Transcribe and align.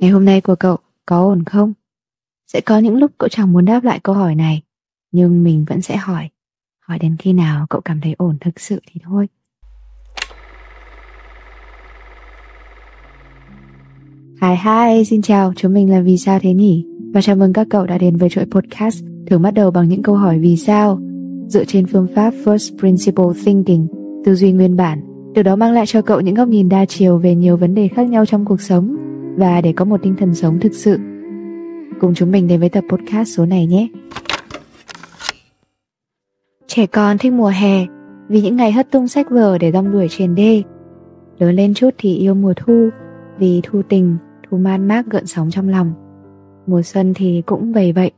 Ngày 0.00 0.10
hôm 0.10 0.24
nay 0.24 0.40
của 0.40 0.54
cậu 0.54 0.76
có 1.06 1.20
ổn 1.20 1.44
không? 1.44 1.72
Sẽ 2.52 2.60
có 2.60 2.78
những 2.78 2.96
lúc 2.96 3.10
cậu 3.18 3.28
chẳng 3.28 3.52
muốn 3.52 3.64
đáp 3.64 3.84
lại 3.84 4.00
câu 4.02 4.14
hỏi 4.14 4.34
này, 4.34 4.62
nhưng 5.12 5.44
mình 5.44 5.64
vẫn 5.68 5.80
sẽ 5.80 5.96
hỏi. 5.96 6.28
Hỏi 6.80 6.98
đến 6.98 7.16
khi 7.16 7.32
nào 7.32 7.66
cậu 7.70 7.80
cảm 7.80 8.00
thấy 8.00 8.14
ổn 8.18 8.36
thực 8.40 8.60
sự 8.60 8.80
thì 8.86 9.00
thôi. 9.04 9.26
Hi 14.42 14.48
hi, 14.64 15.04
xin 15.04 15.22
chào, 15.22 15.52
chúng 15.56 15.74
mình 15.74 15.90
là 15.90 16.00
Vì 16.00 16.18
sao 16.18 16.38
thế 16.42 16.52
nhỉ? 16.52 16.86
Và 17.14 17.22
chào 17.22 17.36
mừng 17.36 17.52
các 17.52 17.66
cậu 17.70 17.86
đã 17.86 17.98
đến 17.98 18.16
với 18.16 18.28
chuỗi 18.28 18.44
podcast 18.44 19.04
thường 19.26 19.42
bắt 19.42 19.50
đầu 19.50 19.70
bằng 19.70 19.88
những 19.88 20.02
câu 20.02 20.14
hỏi 20.14 20.38
vì 20.38 20.56
sao 20.56 20.98
dựa 21.48 21.64
trên 21.64 21.86
phương 21.86 22.08
pháp 22.14 22.34
First 22.44 22.78
Principle 22.78 23.42
Thinking, 23.44 23.86
tư 24.24 24.34
duy 24.34 24.52
nguyên 24.52 24.76
bản. 24.76 25.00
Điều 25.34 25.42
đó 25.42 25.56
mang 25.56 25.72
lại 25.72 25.86
cho 25.86 26.02
cậu 26.02 26.20
những 26.20 26.34
góc 26.34 26.48
nhìn 26.48 26.68
đa 26.68 26.84
chiều 26.84 27.18
về 27.18 27.34
nhiều 27.34 27.56
vấn 27.56 27.74
đề 27.74 27.88
khác 27.88 28.08
nhau 28.08 28.26
trong 28.26 28.44
cuộc 28.44 28.60
sống 28.60 28.99
và 29.36 29.60
để 29.60 29.72
có 29.72 29.84
một 29.84 30.02
tinh 30.02 30.16
thần 30.16 30.34
sống 30.34 30.60
thực 30.60 30.74
sự. 30.74 30.98
Cùng 32.00 32.14
chúng 32.14 32.30
mình 32.30 32.48
đến 32.48 32.60
với 32.60 32.68
tập 32.68 32.84
podcast 32.88 33.36
số 33.36 33.46
này 33.46 33.66
nhé. 33.66 33.88
Trẻ 36.66 36.86
con 36.86 37.18
thích 37.18 37.32
mùa 37.32 37.52
hè 37.54 37.86
vì 38.28 38.42
những 38.42 38.56
ngày 38.56 38.72
hất 38.72 38.90
tung 38.90 39.08
sách 39.08 39.30
vở 39.30 39.58
để 39.58 39.72
rong 39.72 39.92
đuổi 39.92 40.06
trên 40.10 40.34
đê. 40.34 40.62
Lớn 41.38 41.54
lên 41.54 41.74
chút 41.74 41.90
thì 41.98 42.14
yêu 42.16 42.34
mùa 42.34 42.54
thu 42.56 42.88
vì 43.38 43.60
thu 43.62 43.82
tình, 43.88 44.16
thu 44.50 44.58
man 44.58 44.88
mác 44.88 45.06
gợn 45.06 45.26
sóng 45.26 45.50
trong 45.50 45.68
lòng. 45.68 45.92
Mùa 46.66 46.82
xuân 46.82 47.12
thì 47.14 47.42
cũng 47.46 47.72
vậy 47.72 47.92
vậy. 47.92 48.10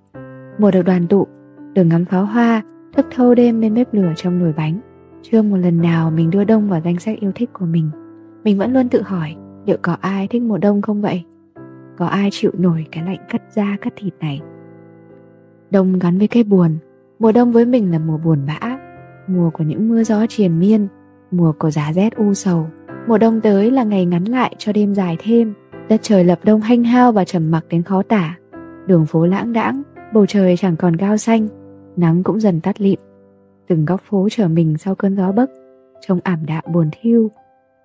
Mùa 0.58 0.70
được 0.70 0.82
đoàn 0.82 1.06
tụ, 1.06 1.26
được 1.74 1.84
ngắm 1.84 2.04
pháo 2.04 2.24
hoa, 2.24 2.62
thức 2.96 3.06
thâu 3.10 3.34
đêm 3.34 3.60
bên 3.60 3.74
bếp 3.74 3.94
lửa 3.94 4.12
trong 4.16 4.38
nồi 4.38 4.52
bánh. 4.56 4.80
Chưa 5.22 5.42
một 5.42 5.56
lần 5.56 5.80
nào 5.80 6.10
mình 6.10 6.30
đưa 6.30 6.44
đông 6.44 6.68
vào 6.68 6.80
danh 6.84 6.98
sách 6.98 7.20
yêu 7.20 7.32
thích 7.34 7.50
của 7.52 7.66
mình. 7.66 7.90
Mình 8.44 8.58
vẫn 8.58 8.72
luôn 8.72 8.88
tự 8.88 9.02
hỏi 9.02 9.34
liệu 9.66 9.76
có 9.82 9.96
ai 10.00 10.28
thích 10.28 10.42
mùa 10.42 10.58
đông 10.58 10.82
không 10.82 11.02
vậy? 11.02 11.22
Có 11.98 12.06
ai 12.06 12.28
chịu 12.32 12.50
nổi 12.58 12.86
cái 12.92 13.04
lạnh 13.04 13.26
cắt 13.28 13.42
da 13.54 13.76
cắt 13.80 13.92
thịt 13.96 14.14
này? 14.20 14.40
Đông 15.70 15.98
gắn 15.98 16.18
với 16.18 16.28
cái 16.28 16.44
buồn, 16.44 16.78
mùa 17.18 17.32
đông 17.32 17.52
với 17.52 17.66
mình 17.66 17.90
là 17.90 17.98
mùa 17.98 18.18
buồn 18.18 18.38
bã, 18.46 18.78
mùa 19.26 19.50
của 19.50 19.64
những 19.64 19.88
mưa 19.88 20.04
gió 20.04 20.26
triền 20.26 20.58
miên, 20.58 20.88
mùa 21.30 21.52
của 21.58 21.70
giá 21.70 21.92
rét 21.92 22.16
u 22.16 22.34
sầu. 22.34 22.66
Mùa 23.08 23.18
đông 23.18 23.40
tới 23.40 23.70
là 23.70 23.84
ngày 23.84 24.06
ngắn 24.06 24.24
lại 24.24 24.54
cho 24.58 24.72
đêm 24.72 24.94
dài 24.94 25.16
thêm, 25.20 25.54
đất 25.88 26.00
trời 26.02 26.24
lập 26.24 26.38
đông 26.44 26.60
hanh 26.60 26.84
hao 26.84 27.12
và 27.12 27.24
trầm 27.24 27.50
mặc 27.50 27.64
đến 27.68 27.82
khó 27.82 28.02
tả. 28.02 28.36
Đường 28.86 29.06
phố 29.06 29.26
lãng 29.26 29.52
đãng, 29.52 29.82
bầu 30.14 30.26
trời 30.26 30.56
chẳng 30.56 30.76
còn 30.76 30.96
cao 30.96 31.16
xanh, 31.16 31.48
nắng 31.96 32.22
cũng 32.22 32.40
dần 32.40 32.60
tắt 32.60 32.80
lịm. 32.80 32.98
Từng 33.68 33.84
góc 33.84 34.00
phố 34.04 34.28
trở 34.30 34.48
mình 34.48 34.78
sau 34.78 34.94
cơn 34.94 35.16
gió 35.16 35.32
bấc, 35.32 35.50
trông 36.06 36.20
ảm 36.22 36.46
đạm 36.46 36.64
buồn 36.72 36.90
thiêu. 37.00 37.30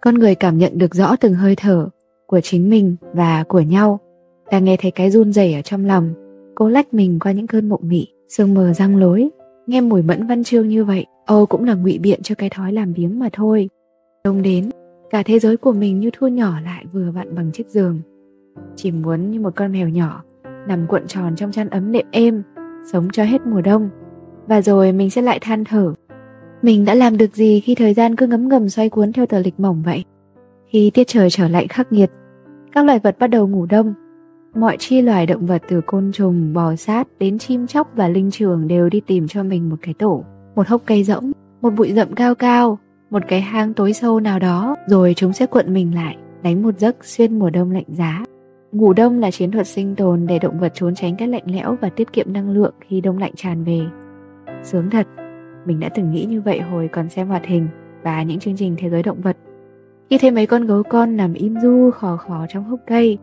Con 0.01 0.15
người 0.15 0.35
cảm 0.35 0.57
nhận 0.57 0.77
được 0.77 0.95
rõ 0.95 1.15
từng 1.15 1.33
hơi 1.33 1.55
thở 1.55 1.89
của 2.27 2.41
chính 2.41 2.69
mình 2.69 2.95
và 3.13 3.43
của 3.47 3.61
nhau. 3.61 3.99
Ta 4.49 4.59
nghe 4.59 4.77
thấy 4.77 4.91
cái 4.91 5.11
run 5.11 5.33
rẩy 5.33 5.53
ở 5.53 5.61
trong 5.61 5.85
lòng, 5.85 6.13
cố 6.55 6.69
lách 6.69 6.93
mình 6.93 7.19
qua 7.19 7.31
những 7.31 7.47
cơn 7.47 7.69
mộng 7.69 7.81
mị, 7.83 8.07
sương 8.27 8.53
mờ 8.53 8.73
răng 8.73 8.95
lối. 8.97 9.29
Nghe 9.67 9.81
mùi 9.81 10.01
mẫn 10.01 10.27
văn 10.27 10.43
chương 10.43 10.67
như 10.67 10.85
vậy, 10.85 11.05
Âu 11.25 11.45
cũng 11.45 11.63
là 11.63 11.73
ngụy 11.73 11.97
biện 11.97 12.19
cho 12.23 12.35
cái 12.35 12.49
thói 12.49 12.73
làm 12.73 12.93
biếng 12.93 13.19
mà 13.19 13.29
thôi. 13.33 13.69
Đông 14.23 14.41
đến, 14.41 14.69
cả 15.09 15.23
thế 15.23 15.39
giới 15.39 15.57
của 15.57 15.71
mình 15.71 15.99
như 15.99 16.09
thu 16.13 16.27
nhỏ 16.27 16.53
lại 16.65 16.85
vừa 16.93 17.11
vặn 17.11 17.35
bằng 17.35 17.51
chiếc 17.51 17.69
giường. 17.69 18.01
Chỉ 18.75 18.91
muốn 18.91 19.31
như 19.31 19.39
một 19.39 19.55
con 19.55 19.71
mèo 19.71 19.89
nhỏ, 19.89 20.23
nằm 20.67 20.87
cuộn 20.87 21.07
tròn 21.07 21.35
trong 21.35 21.51
chăn 21.51 21.69
ấm 21.69 21.91
nệm 21.91 22.05
êm, 22.11 22.43
sống 22.91 23.07
cho 23.11 23.23
hết 23.23 23.41
mùa 23.45 23.61
đông. 23.61 23.89
Và 24.47 24.61
rồi 24.61 24.91
mình 24.91 25.09
sẽ 25.09 25.21
lại 25.21 25.39
than 25.41 25.63
thở. 25.63 25.93
Mình 26.61 26.85
đã 26.85 26.93
làm 26.93 27.17
được 27.17 27.35
gì 27.35 27.59
khi 27.59 27.75
thời 27.75 27.93
gian 27.93 28.15
cứ 28.15 28.27
ngấm 28.27 28.49
ngầm 28.49 28.69
xoay 28.69 28.89
cuốn 28.89 29.13
theo 29.13 29.25
tờ 29.25 29.39
lịch 29.39 29.59
mỏng 29.59 29.81
vậy? 29.85 30.03
Khi 30.67 30.91
tiết 30.93 31.07
trời 31.07 31.29
trở 31.29 31.47
lạnh 31.47 31.67
khắc 31.67 31.91
nghiệt, 31.91 32.11
các 32.71 32.85
loài 32.85 32.99
vật 32.99 33.19
bắt 33.19 33.27
đầu 33.27 33.47
ngủ 33.47 33.65
đông. 33.65 33.93
Mọi 34.55 34.77
chi 34.79 35.01
loài 35.01 35.25
động 35.25 35.45
vật 35.45 35.61
từ 35.69 35.81
côn 35.81 36.11
trùng, 36.11 36.53
bò 36.53 36.75
sát 36.75 37.07
đến 37.19 37.37
chim 37.37 37.67
chóc 37.67 37.91
và 37.95 38.07
linh 38.07 38.31
trường 38.31 38.67
đều 38.67 38.89
đi 38.89 39.01
tìm 39.07 39.27
cho 39.27 39.43
mình 39.43 39.69
một 39.69 39.75
cái 39.81 39.93
tổ, 39.93 40.23
một 40.55 40.67
hốc 40.67 40.81
cây 40.85 41.03
rỗng, 41.03 41.31
một 41.61 41.73
bụi 41.77 41.93
rậm 41.93 42.13
cao 42.13 42.35
cao, 42.35 42.79
một 43.09 43.23
cái 43.27 43.41
hang 43.41 43.73
tối 43.73 43.93
sâu 43.93 44.19
nào 44.19 44.39
đó, 44.39 44.75
rồi 44.87 45.13
chúng 45.15 45.33
sẽ 45.33 45.45
cuộn 45.45 45.73
mình 45.73 45.95
lại, 45.95 46.17
đánh 46.43 46.63
một 46.63 46.79
giấc 46.79 47.05
xuyên 47.05 47.39
mùa 47.39 47.49
đông 47.49 47.71
lạnh 47.71 47.85
giá. 47.87 48.25
Ngủ 48.71 48.93
đông 48.93 49.19
là 49.19 49.31
chiến 49.31 49.51
thuật 49.51 49.67
sinh 49.67 49.95
tồn 49.95 50.27
để 50.27 50.39
động 50.39 50.59
vật 50.59 50.71
trốn 50.75 50.95
tránh 50.95 51.15
cái 51.15 51.27
lạnh 51.27 51.43
lẽo 51.45 51.77
và 51.81 51.89
tiết 51.89 52.13
kiệm 52.13 52.33
năng 52.33 52.49
lượng 52.49 52.73
khi 52.87 53.01
đông 53.01 53.17
lạnh 53.17 53.33
tràn 53.35 53.63
về. 53.63 53.81
Sướng 54.63 54.89
thật, 54.89 55.07
mình 55.67 55.79
đã 55.79 55.89
từng 55.89 56.11
nghĩ 56.11 56.25
như 56.25 56.41
vậy 56.41 56.59
hồi 56.59 56.89
còn 56.91 57.09
xem 57.09 57.27
hoạt 57.27 57.45
hình 57.45 57.67
và 58.03 58.23
những 58.23 58.39
chương 58.39 58.55
trình 58.57 58.75
thế 58.77 58.89
giới 58.89 59.03
động 59.03 59.21
vật. 59.21 59.37
Khi 60.09 60.17
thấy 60.17 60.31
mấy 60.31 60.45
con 60.45 60.67
gấu 60.67 60.83
con 60.83 61.17
nằm 61.17 61.33
im 61.33 61.55
du 61.61 61.91
khò 61.91 62.17
khò 62.17 62.45
trong 62.49 62.63
hốc 62.63 62.79
cây, 62.87 63.17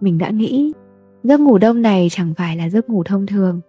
mình 0.00 0.18
đã 0.18 0.30
nghĩ 0.30 0.72
giấc 1.22 1.40
ngủ 1.40 1.58
đông 1.58 1.82
này 1.82 2.08
chẳng 2.10 2.34
phải 2.36 2.56
là 2.56 2.68
giấc 2.68 2.90
ngủ 2.90 3.04
thông 3.04 3.26
thường. 3.26 3.60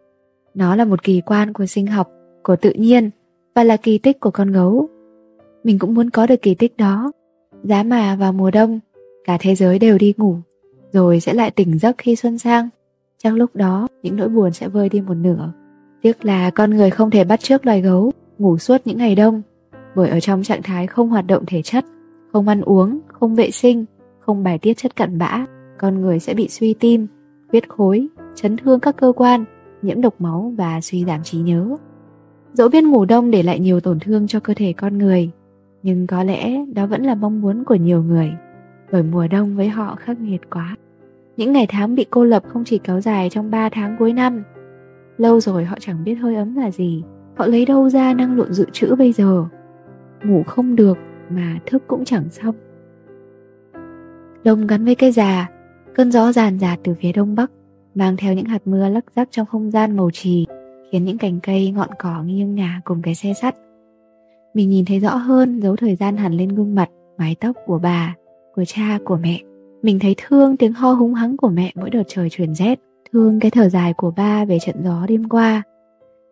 Nó 0.53 0.75
là 0.75 0.85
một 0.85 1.03
kỳ 1.03 1.21
quan 1.21 1.53
của 1.53 1.65
sinh 1.65 1.87
học, 1.87 2.11
của 2.43 2.55
tự 2.55 2.71
nhiên 2.71 3.09
và 3.55 3.63
là 3.63 3.77
kỳ 3.77 3.97
tích 3.97 4.19
của 4.19 4.31
con 4.31 4.51
gấu. 4.51 4.89
Mình 5.63 5.79
cũng 5.79 5.93
muốn 5.93 6.09
có 6.09 6.27
được 6.27 6.41
kỳ 6.41 6.55
tích 6.55 6.77
đó. 6.77 7.11
Giá 7.63 7.83
mà 7.83 8.15
vào 8.15 8.33
mùa 8.33 8.51
đông, 8.51 8.79
cả 9.25 9.37
thế 9.41 9.55
giới 9.55 9.79
đều 9.79 9.97
đi 9.97 10.13
ngủ, 10.17 10.35
rồi 10.91 11.19
sẽ 11.19 11.33
lại 11.33 11.51
tỉnh 11.51 11.79
giấc 11.79 11.97
khi 11.97 12.15
xuân 12.15 12.37
sang. 12.37 12.69
Chắc 13.17 13.35
lúc 13.35 13.55
đó 13.55 13.87
những 14.03 14.15
nỗi 14.15 14.29
buồn 14.29 14.51
sẽ 14.51 14.67
vơi 14.67 14.89
đi 14.89 15.01
một 15.01 15.13
nửa. 15.13 15.53
Tiếc 16.01 16.25
là 16.25 16.49
con 16.49 16.69
người 16.71 16.89
không 16.89 17.11
thể 17.11 17.23
bắt 17.23 17.39
chước 17.39 17.65
loài 17.65 17.81
gấu 17.81 18.11
ngủ 18.41 18.57
suốt 18.57 18.81
những 18.85 18.97
ngày 18.97 19.15
đông, 19.15 19.41
bởi 19.95 20.09
ở 20.09 20.19
trong 20.19 20.43
trạng 20.43 20.61
thái 20.63 20.87
không 20.87 21.09
hoạt 21.09 21.27
động 21.27 21.43
thể 21.47 21.61
chất 21.61 21.85
không 22.33 22.47
ăn 22.47 22.61
uống, 22.61 22.99
không 23.07 23.35
vệ 23.35 23.51
sinh, 23.51 23.85
không 24.19 24.43
bài 24.43 24.57
tiết 24.57 24.77
chất 24.77 24.95
cặn 24.95 25.17
bã, 25.17 25.45
con 25.79 26.01
người 26.01 26.19
sẽ 26.19 26.33
bị 26.33 26.47
suy 26.47 26.73
tim, 26.73 27.07
huyết 27.51 27.69
khối, 27.69 28.07
chấn 28.35 28.57
thương 28.57 28.79
các 28.79 28.95
cơ 28.97 29.13
quan, 29.15 29.45
nhiễm 29.81 30.01
độc 30.01 30.21
máu 30.21 30.53
và 30.57 30.81
suy 30.81 31.05
giảm 31.05 31.23
trí 31.23 31.37
nhớ. 31.37 31.77
Dẫu 32.53 32.69
biết 32.69 32.83
ngủ 32.83 33.05
đông 33.05 33.31
để 33.31 33.43
lại 33.43 33.59
nhiều 33.59 33.79
tổn 33.79 33.99
thương 33.99 34.27
cho 34.27 34.39
cơ 34.39 34.53
thể 34.53 34.73
con 34.73 34.97
người, 34.97 35.31
nhưng 35.83 36.07
có 36.07 36.23
lẽ 36.23 36.65
đó 36.73 36.85
vẫn 36.85 37.03
là 37.03 37.15
mong 37.15 37.41
muốn 37.41 37.63
của 37.63 37.75
nhiều 37.75 38.03
người, 38.03 38.31
bởi 38.91 39.03
mùa 39.03 39.27
đông 39.27 39.55
với 39.55 39.69
họ 39.69 39.95
khắc 39.95 40.19
nghiệt 40.19 40.41
quá. 40.49 40.75
Những 41.37 41.51
ngày 41.51 41.65
tháng 41.69 41.95
bị 41.95 42.05
cô 42.09 42.23
lập 42.23 42.43
không 42.47 42.63
chỉ 42.63 42.77
kéo 42.77 43.01
dài 43.01 43.29
trong 43.29 43.51
3 43.51 43.69
tháng 43.69 43.95
cuối 43.99 44.13
năm. 44.13 44.43
Lâu 45.17 45.39
rồi 45.39 45.65
họ 45.65 45.75
chẳng 45.79 46.03
biết 46.03 46.15
hơi 46.15 46.35
ấm 46.35 46.55
là 46.55 46.71
gì, 46.71 47.03
họ 47.41 47.47
lấy 47.47 47.65
đâu 47.65 47.89
ra 47.89 48.13
năng 48.13 48.35
lượng 48.35 48.53
dự 48.53 48.65
trữ 48.73 48.95
bây 48.95 49.11
giờ. 49.11 49.45
Ngủ 50.23 50.43
không 50.43 50.75
được 50.75 50.97
mà 51.29 51.59
thức 51.65 51.83
cũng 51.87 52.05
chẳng 52.05 52.29
xong. 52.29 52.55
Đông 54.43 54.67
gắn 54.67 54.85
với 54.85 54.95
cây 54.95 55.11
già, 55.11 55.49
cơn 55.95 56.11
gió 56.11 56.31
ràn 56.31 56.59
rạt 56.59 56.79
từ 56.83 56.93
phía 57.01 57.11
đông 57.11 57.35
bắc, 57.35 57.51
mang 57.95 58.17
theo 58.17 58.33
những 58.33 58.45
hạt 58.45 58.61
mưa 58.65 58.89
lắc 58.89 59.05
rắc 59.15 59.27
trong 59.31 59.45
không 59.45 59.71
gian 59.71 59.97
màu 59.97 60.09
trì, 60.13 60.45
khiến 60.91 61.05
những 61.05 61.17
cành 61.17 61.39
cây 61.43 61.71
ngọn 61.71 61.89
cỏ 61.99 62.23
nghiêng 62.23 62.55
ngả 62.55 62.81
cùng 62.83 63.01
cái 63.01 63.15
xe 63.15 63.33
sắt. 63.33 63.55
Mình 64.53 64.69
nhìn 64.69 64.85
thấy 64.85 64.99
rõ 64.99 65.15
hơn 65.15 65.59
dấu 65.59 65.75
thời 65.75 65.95
gian 65.95 66.17
hẳn 66.17 66.33
lên 66.33 66.49
gương 66.49 66.75
mặt, 66.75 66.89
mái 67.17 67.35
tóc 67.39 67.55
của 67.65 67.79
bà, 67.79 68.15
của 68.55 68.65
cha, 68.65 68.99
của 69.05 69.17
mẹ. 69.17 69.39
Mình 69.83 69.99
thấy 69.99 70.15
thương 70.17 70.57
tiếng 70.57 70.73
ho 70.73 70.91
húng 70.91 71.13
hắng 71.13 71.37
của 71.37 71.49
mẹ 71.49 71.71
mỗi 71.75 71.89
đợt 71.89 72.03
trời 72.07 72.29
chuyển 72.29 72.55
rét, 72.55 72.79
thương 73.13 73.39
cái 73.39 73.51
thở 73.51 73.69
dài 73.69 73.93
của 73.93 74.11
ba 74.11 74.45
về 74.45 74.59
trận 74.59 74.75
gió 74.83 75.05
đêm 75.07 75.29
qua. 75.29 75.63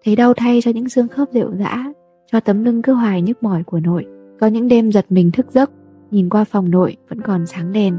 Thấy 0.05 0.15
đau 0.15 0.33
thay 0.33 0.61
cho 0.61 0.71
những 0.71 0.89
xương 0.89 1.07
khớp 1.07 1.29
rệu 1.33 1.51
rã, 1.59 1.85
cho 2.31 2.39
tấm 2.39 2.63
lưng 2.63 2.81
cứ 2.81 2.93
hoài 2.93 3.21
nhức 3.21 3.43
mỏi 3.43 3.63
của 3.63 3.79
nội. 3.79 4.05
Có 4.39 4.47
những 4.47 4.67
đêm 4.67 4.91
giật 4.91 5.05
mình 5.09 5.31
thức 5.31 5.51
giấc, 5.51 5.71
nhìn 6.11 6.29
qua 6.29 6.43
phòng 6.43 6.71
nội 6.71 6.97
vẫn 7.09 7.21
còn 7.21 7.45
sáng 7.45 7.71
đèn. 7.71 7.97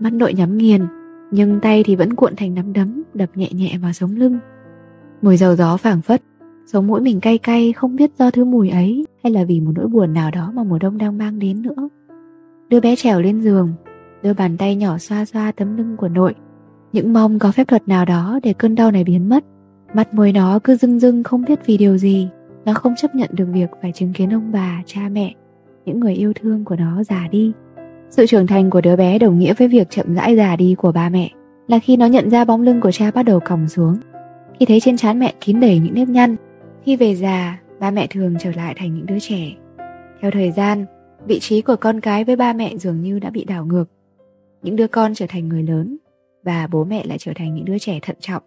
Mắt 0.00 0.12
nội 0.12 0.34
nhắm 0.34 0.56
nghiền, 0.56 0.86
nhưng 1.30 1.60
tay 1.60 1.82
thì 1.82 1.96
vẫn 1.96 2.14
cuộn 2.14 2.32
thành 2.36 2.54
nắm 2.54 2.72
đấm, 2.72 3.02
đập 3.14 3.28
nhẹ 3.34 3.48
nhẹ 3.52 3.78
vào 3.82 3.92
sống 3.92 4.16
lưng. 4.16 4.38
Mùi 5.22 5.36
dầu 5.36 5.56
gió 5.56 5.76
phảng 5.76 6.02
phất, 6.02 6.22
sống 6.66 6.86
mũi 6.86 7.00
mình 7.00 7.20
cay 7.20 7.38
cay 7.38 7.72
không 7.72 7.96
biết 7.96 8.10
do 8.18 8.30
thứ 8.30 8.44
mùi 8.44 8.70
ấy 8.70 9.06
hay 9.22 9.32
là 9.32 9.44
vì 9.44 9.60
một 9.60 9.72
nỗi 9.74 9.86
buồn 9.86 10.12
nào 10.12 10.30
đó 10.30 10.52
mà 10.54 10.64
mùa 10.64 10.78
đông 10.78 10.98
đang 10.98 11.18
mang 11.18 11.38
đến 11.38 11.62
nữa. 11.62 11.88
Đưa 12.68 12.80
bé 12.80 12.96
trèo 12.96 13.20
lên 13.20 13.42
giường, 13.42 13.72
đưa 14.22 14.34
bàn 14.34 14.56
tay 14.56 14.76
nhỏ 14.76 14.98
xoa 14.98 15.24
xoa 15.24 15.52
tấm 15.52 15.76
lưng 15.76 15.96
của 15.96 16.08
nội. 16.08 16.34
Những 16.92 17.12
mong 17.12 17.38
có 17.38 17.52
phép 17.52 17.68
thuật 17.68 17.88
nào 17.88 18.04
đó 18.04 18.40
để 18.42 18.52
cơn 18.52 18.74
đau 18.74 18.90
này 18.90 19.04
biến 19.04 19.28
mất. 19.28 19.44
Mặt 19.94 20.14
mũi 20.14 20.32
nó 20.32 20.58
cứ 20.64 20.76
rưng 20.76 20.98
rưng 20.98 21.22
không 21.22 21.44
biết 21.48 21.58
vì 21.66 21.76
điều 21.76 21.98
gì. 21.98 22.28
Nó 22.64 22.74
không 22.74 22.94
chấp 22.96 23.14
nhận 23.14 23.30
được 23.32 23.46
việc 23.52 23.70
phải 23.82 23.92
chứng 23.92 24.12
kiến 24.12 24.34
ông 24.34 24.52
bà, 24.52 24.82
cha 24.86 25.00
mẹ 25.12 25.34
những 25.84 26.00
người 26.00 26.14
yêu 26.14 26.32
thương 26.32 26.64
của 26.64 26.76
nó 26.76 27.04
già 27.04 27.28
đi. 27.30 27.52
Sự 28.10 28.26
trưởng 28.26 28.46
thành 28.46 28.70
của 28.70 28.80
đứa 28.80 28.96
bé 28.96 29.18
đồng 29.18 29.38
nghĩa 29.38 29.54
với 29.54 29.68
việc 29.68 29.90
chậm 29.90 30.14
rãi 30.14 30.36
già 30.36 30.56
đi 30.56 30.74
của 30.78 30.92
ba 30.92 31.08
mẹ, 31.08 31.30
là 31.68 31.78
khi 31.78 31.96
nó 31.96 32.06
nhận 32.06 32.30
ra 32.30 32.44
bóng 32.44 32.62
lưng 32.62 32.80
của 32.80 32.90
cha 32.90 33.10
bắt 33.10 33.22
đầu 33.22 33.40
còng 33.40 33.68
xuống. 33.68 33.96
Khi 34.58 34.66
thấy 34.66 34.80
trên 34.80 34.96
trán 34.96 35.18
mẹ 35.18 35.34
kín 35.40 35.60
đầy 35.60 35.78
những 35.78 35.94
nếp 35.94 36.08
nhăn, 36.08 36.36
khi 36.84 36.96
về 36.96 37.14
già, 37.14 37.60
ba 37.80 37.90
mẹ 37.90 38.06
thường 38.06 38.34
trở 38.40 38.50
lại 38.56 38.74
thành 38.76 38.94
những 38.94 39.06
đứa 39.06 39.18
trẻ. 39.20 39.52
Theo 40.20 40.30
thời 40.30 40.50
gian, 40.50 40.86
vị 41.26 41.38
trí 41.38 41.62
của 41.62 41.76
con 41.76 42.00
cái 42.00 42.24
với 42.24 42.36
ba 42.36 42.52
mẹ 42.52 42.76
dường 42.76 43.02
như 43.02 43.18
đã 43.18 43.30
bị 43.30 43.44
đảo 43.44 43.66
ngược. 43.66 43.84
Những 44.62 44.76
đứa 44.76 44.86
con 44.86 45.14
trở 45.14 45.26
thành 45.28 45.48
người 45.48 45.62
lớn 45.62 45.96
và 46.44 46.68
bố 46.72 46.84
mẹ 46.84 47.04
lại 47.06 47.18
trở 47.18 47.32
thành 47.34 47.54
những 47.54 47.64
đứa 47.64 47.78
trẻ 47.78 47.98
thận 48.02 48.16
trọng. 48.20 48.42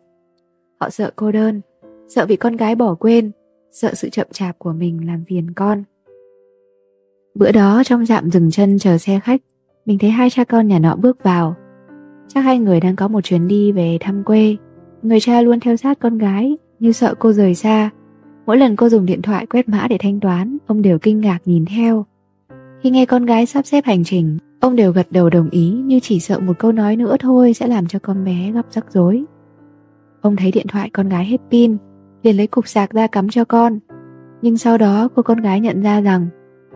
Họ 0.80 0.90
sợ 0.90 1.12
cô 1.16 1.32
đơn, 1.32 1.62
sợ 2.08 2.26
bị 2.26 2.36
con 2.36 2.56
gái 2.56 2.76
bỏ 2.76 2.96
quên, 2.96 3.32
sợ 3.72 3.94
sự 3.94 4.10
chậm 4.10 4.28
chạp 4.32 4.60
của 4.60 4.74
mình 4.74 5.08
làm 5.08 5.24
phiền 5.28 5.54
con. 5.54 5.84
Bữa 7.36 7.52
đó 7.52 7.84
trong 7.86 8.06
trạm 8.06 8.30
dừng 8.30 8.52
chân 8.52 8.80
chờ 8.80 8.98
xe 8.98 9.20
khách, 9.24 9.42
mình 9.86 9.98
thấy 9.98 10.10
hai 10.10 10.30
cha 10.30 10.44
con 10.44 10.68
nhà 10.68 10.80
nọ 10.80 10.96
bước 10.96 11.24
vào. 11.24 11.56
Chắc 12.34 12.42
hai 12.42 12.60
người 12.60 12.80
đang 12.80 12.96
có 12.96 13.08
một 13.08 13.22
chuyến 13.22 13.48
đi 13.48 13.72
về 13.72 13.98
thăm 14.02 14.24
quê 14.24 14.56
Người 15.02 15.20
cha 15.20 15.42
luôn 15.42 15.60
theo 15.60 15.76
sát 15.76 16.00
con 16.00 16.18
gái 16.18 16.58
Như 16.80 16.92
sợ 16.92 17.16
cô 17.20 17.32
rời 17.34 17.56
xa 17.56 17.90
Mỗi 18.46 18.58
lần 18.58 18.76
cô 18.76 18.90
dùng 18.90 19.06
điện 19.06 19.22
thoại 19.22 19.46
quét 19.46 19.70
mã 19.70 19.88
để 19.90 19.98
thanh 20.00 20.20
toán 20.20 20.58
Ông 20.68 20.82
đều 20.82 21.00
kinh 21.00 21.22
ngạc 21.22 21.40
nhìn 21.46 21.66
theo 21.66 22.06
Khi 22.82 22.90
nghe 22.90 23.06
con 23.06 23.26
gái 23.26 23.46
sắp 23.46 23.66
xếp 23.66 23.86
hành 23.86 24.04
trình 24.04 24.38
Ông 24.60 24.76
đều 24.76 24.92
gật 24.92 25.08
đầu 25.12 25.30
đồng 25.30 25.50
ý 25.50 25.70
Như 25.70 26.00
chỉ 26.00 26.20
sợ 26.20 26.40
một 26.40 26.60
câu 26.60 26.72
nói 26.72 26.96
nữa 26.96 27.16
thôi 27.20 27.54
Sẽ 27.54 27.68
làm 27.68 27.88
cho 27.88 28.00
con 28.00 28.26
bé 28.26 28.52
gặp 28.52 28.66
rắc 28.72 28.86
rối 28.94 29.24
Ông 30.22 30.36
thấy 30.36 30.52
điện 30.52 30.66
thoại 30.68 30.90
con 30.94 31.10
gái 31.10 31.26
hết 31.26 31.38
pin, 31.52 31.78
liền 32.24 32.38
lấy 32.38 32.48
cục 32.48 32.68
sạc 32.68 32.92
ra 32.92 33.08
cắm 33.08 33.30
cho 33.30 33.46
con. 33.46 33.80
Nhưng 34.42 34.58
sau 34.58 34.78
đó 34.78 35.10
cô 35.16 35.24
con 35.24 35.42
gái 35.42 35.60
nhận 35.60 35.82
ra 35.82 36.02
rằng 36.02 36.28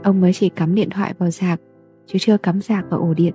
Ông 0.03 0.21
mới 0.21 0.33
chỉ 0.33 0.49
cắm 0.49 0.75
điện 0.75 0.89
thoại 0.89 1.13
vào 1.17 1.31
sạc, 1.31 1.59
Chứ 2.05 2.19
chưa 2.19 2.37
cắm 2.37 2.61
sạc 2.61 2.85
vào 2.89 2.99
ổ 2.99 3.13
điện. 3.13 3.33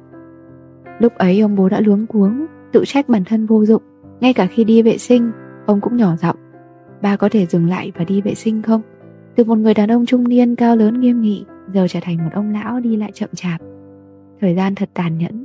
Lúc 0.99 1.15
ấy 1.15 1.41
ông 1.41 1.57
bố 1.57 1.69
đã 1.69 1.81
luống 1.81 2.07
cuống, 2.07 2.47
Tự 2.73 2.85
trách 2.87 3.09
bản 3.09 3.25
thân 3.25 3.47
vô 3.47 3.65
dụng. 3.65 3.83
Ngay 4.21 4.33
cả 4.33 4.47
khi 4.47 4.65
đi 4.65 4.83
vệ 4.83 4.99
sinh, 4.99 5.31
Ông 5.67 5.81
cũng 5.81 5.97
nhỏ 5.97 6.17
giọng, 6.17 6.37
Ba 7.03 7.17
có 7.17 7.29
thể 7.29 7.47
dừng 7.47 7.69
lại 7.69 7.93
và 7.99 8.05
đi 8.05 8.21
vệ 8.21 8.35
sinh 8.35 8.63
không? 8.63 8.83
Từ 9.37 9.45
một 9.45 9.59
người 9.59 9.75
đàn 9.75 9.93
ông 9.93 10.07
trung 10.07 10.29
niên 10.29 10.55
cao 10.55 10.77
lớn 10.77 11.01
nghiêm 11.01 11.21
nghị, 11.21 11.45
Giờ 11.75 11.87
trở 11.89 12.01
thành 12.03 12.17
một 12.17 12.31
ông 12.35 12.53
lão 12.53 12.81
đi 12.81 12.97
lại 12.97 13.11
chậm 13.15 13.29
chạp. 13.35 13.61
Thời 14.41 14.55
gian 14.55 14.75
thật 14.75 14.91
tàn 14.95 15.19
nhẫn. 15.19 15.45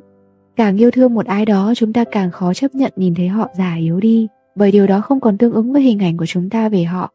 Càng 0.56 0.78
yêu 0.78 0.92
thương 0.92 1.14
một 1.14 1.26
ai 1.26 1.46
đó, 1.46 1.74
chúng 1.76 1.94
ta 1.94 2.04
càng 2.12 2.32
khó 2.32 2.54
chấp 2.54 2.76
nhận 2.76 2.94
nhìn 2.96 3.16
thấy 3.16 3.28
họ 3.28 3.50
già 3.58 3.76
yếu 3.76 4.00
đi. 4.00 4.28
Bởi 4.56 4.72
điều 4.72 4.88
đó 4.88 5.02
không 5.02 5.20
còn 5.20 5.38
tương 5.38 5.54
ứng 5.54 5.74
với 5.74 5.82
hình 5.82 6.00
ảnh 6.00 6.18
của 6.18 6.26
chúng 6.26 6.50
ta 6.50 6.70
về 6.70 6.84
họ. 6.84 7.12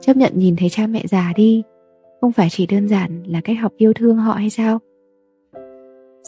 Chấp 0.00 0.16
nhận 0.16 0.32
nhìn 0.34 0.56
thấy 0.56 0.68
cha 0.68 0.86
mẹ 0.86 1.02
già 1.06 1.32
đi 1.36 1.62
Không 2.20 2.32
phải 2.32 2.48
chỉ 2.50 2.66
đơn 2.66 2.88
giản 2.88 3.22
là 3.26 3.40
cách 3.40 3.56
học 3.60 3.72
yêu 3.76 3.92
thương 3.92 4.16
họ 4.16 4.32
hay 4.32 4.50
sao? 4.50 4.78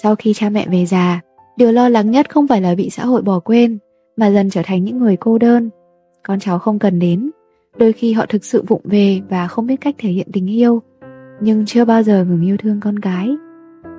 Sau 0.03 0.15
khi 0.15 0.35
cha 0.35 0.51
mẹ 0.51 0.67
về 0.69 0.87
già 0.87 1.21
Điều 1.57 1.73
lo 1.73 1.89
lắng 1.89 2.11
nhất 2.11 2.31
không 2.31 2.49
phải 2.49 2.61
là 2.61 2.75
bị 2.75 2.91
xã 2.91 3.05
hội 3.05 3.23
bỏ 3.23 3.39
quên 3.39 3.79
Mà 4.17 4.31
dần 4.31 4.51
trở 4.51 4.63
thành 4.65 4.85
những 4.85 4.99
người 4.99 5.17
cô 5.17 5.39
đơn. 5.39 5.71
Con 6.23 6.41
cháu 6.41 6.59
không 6.59 6.79
cần 6.79 6.99
đến 6.99 7.31
Đôi 7.79 7.93
khi 7.93 8.13
họ 8.13 8.27
thực 8.29 8.45
sự 8.45 8.63
vụng 8.63 8.83
về 8.85 9.21
và 9.29 9.49
không 9.49 9.67
biết 9.67 9.81
cách 9.81 9.95
thể 9.99 10.09
hiện 10.11 10.29
tình 10.33 10.51
yêu 10.51 10.83
Nhưng 11.41 11.67
chưa 11.67 11.85
bao 11.85 12.03
giờ 12.03 12.25
ngừng 12.25 12.47
yêu 12.47 12.57
thương 12.57 12.81
con 12.81 12.99
cái. 12.99 13.37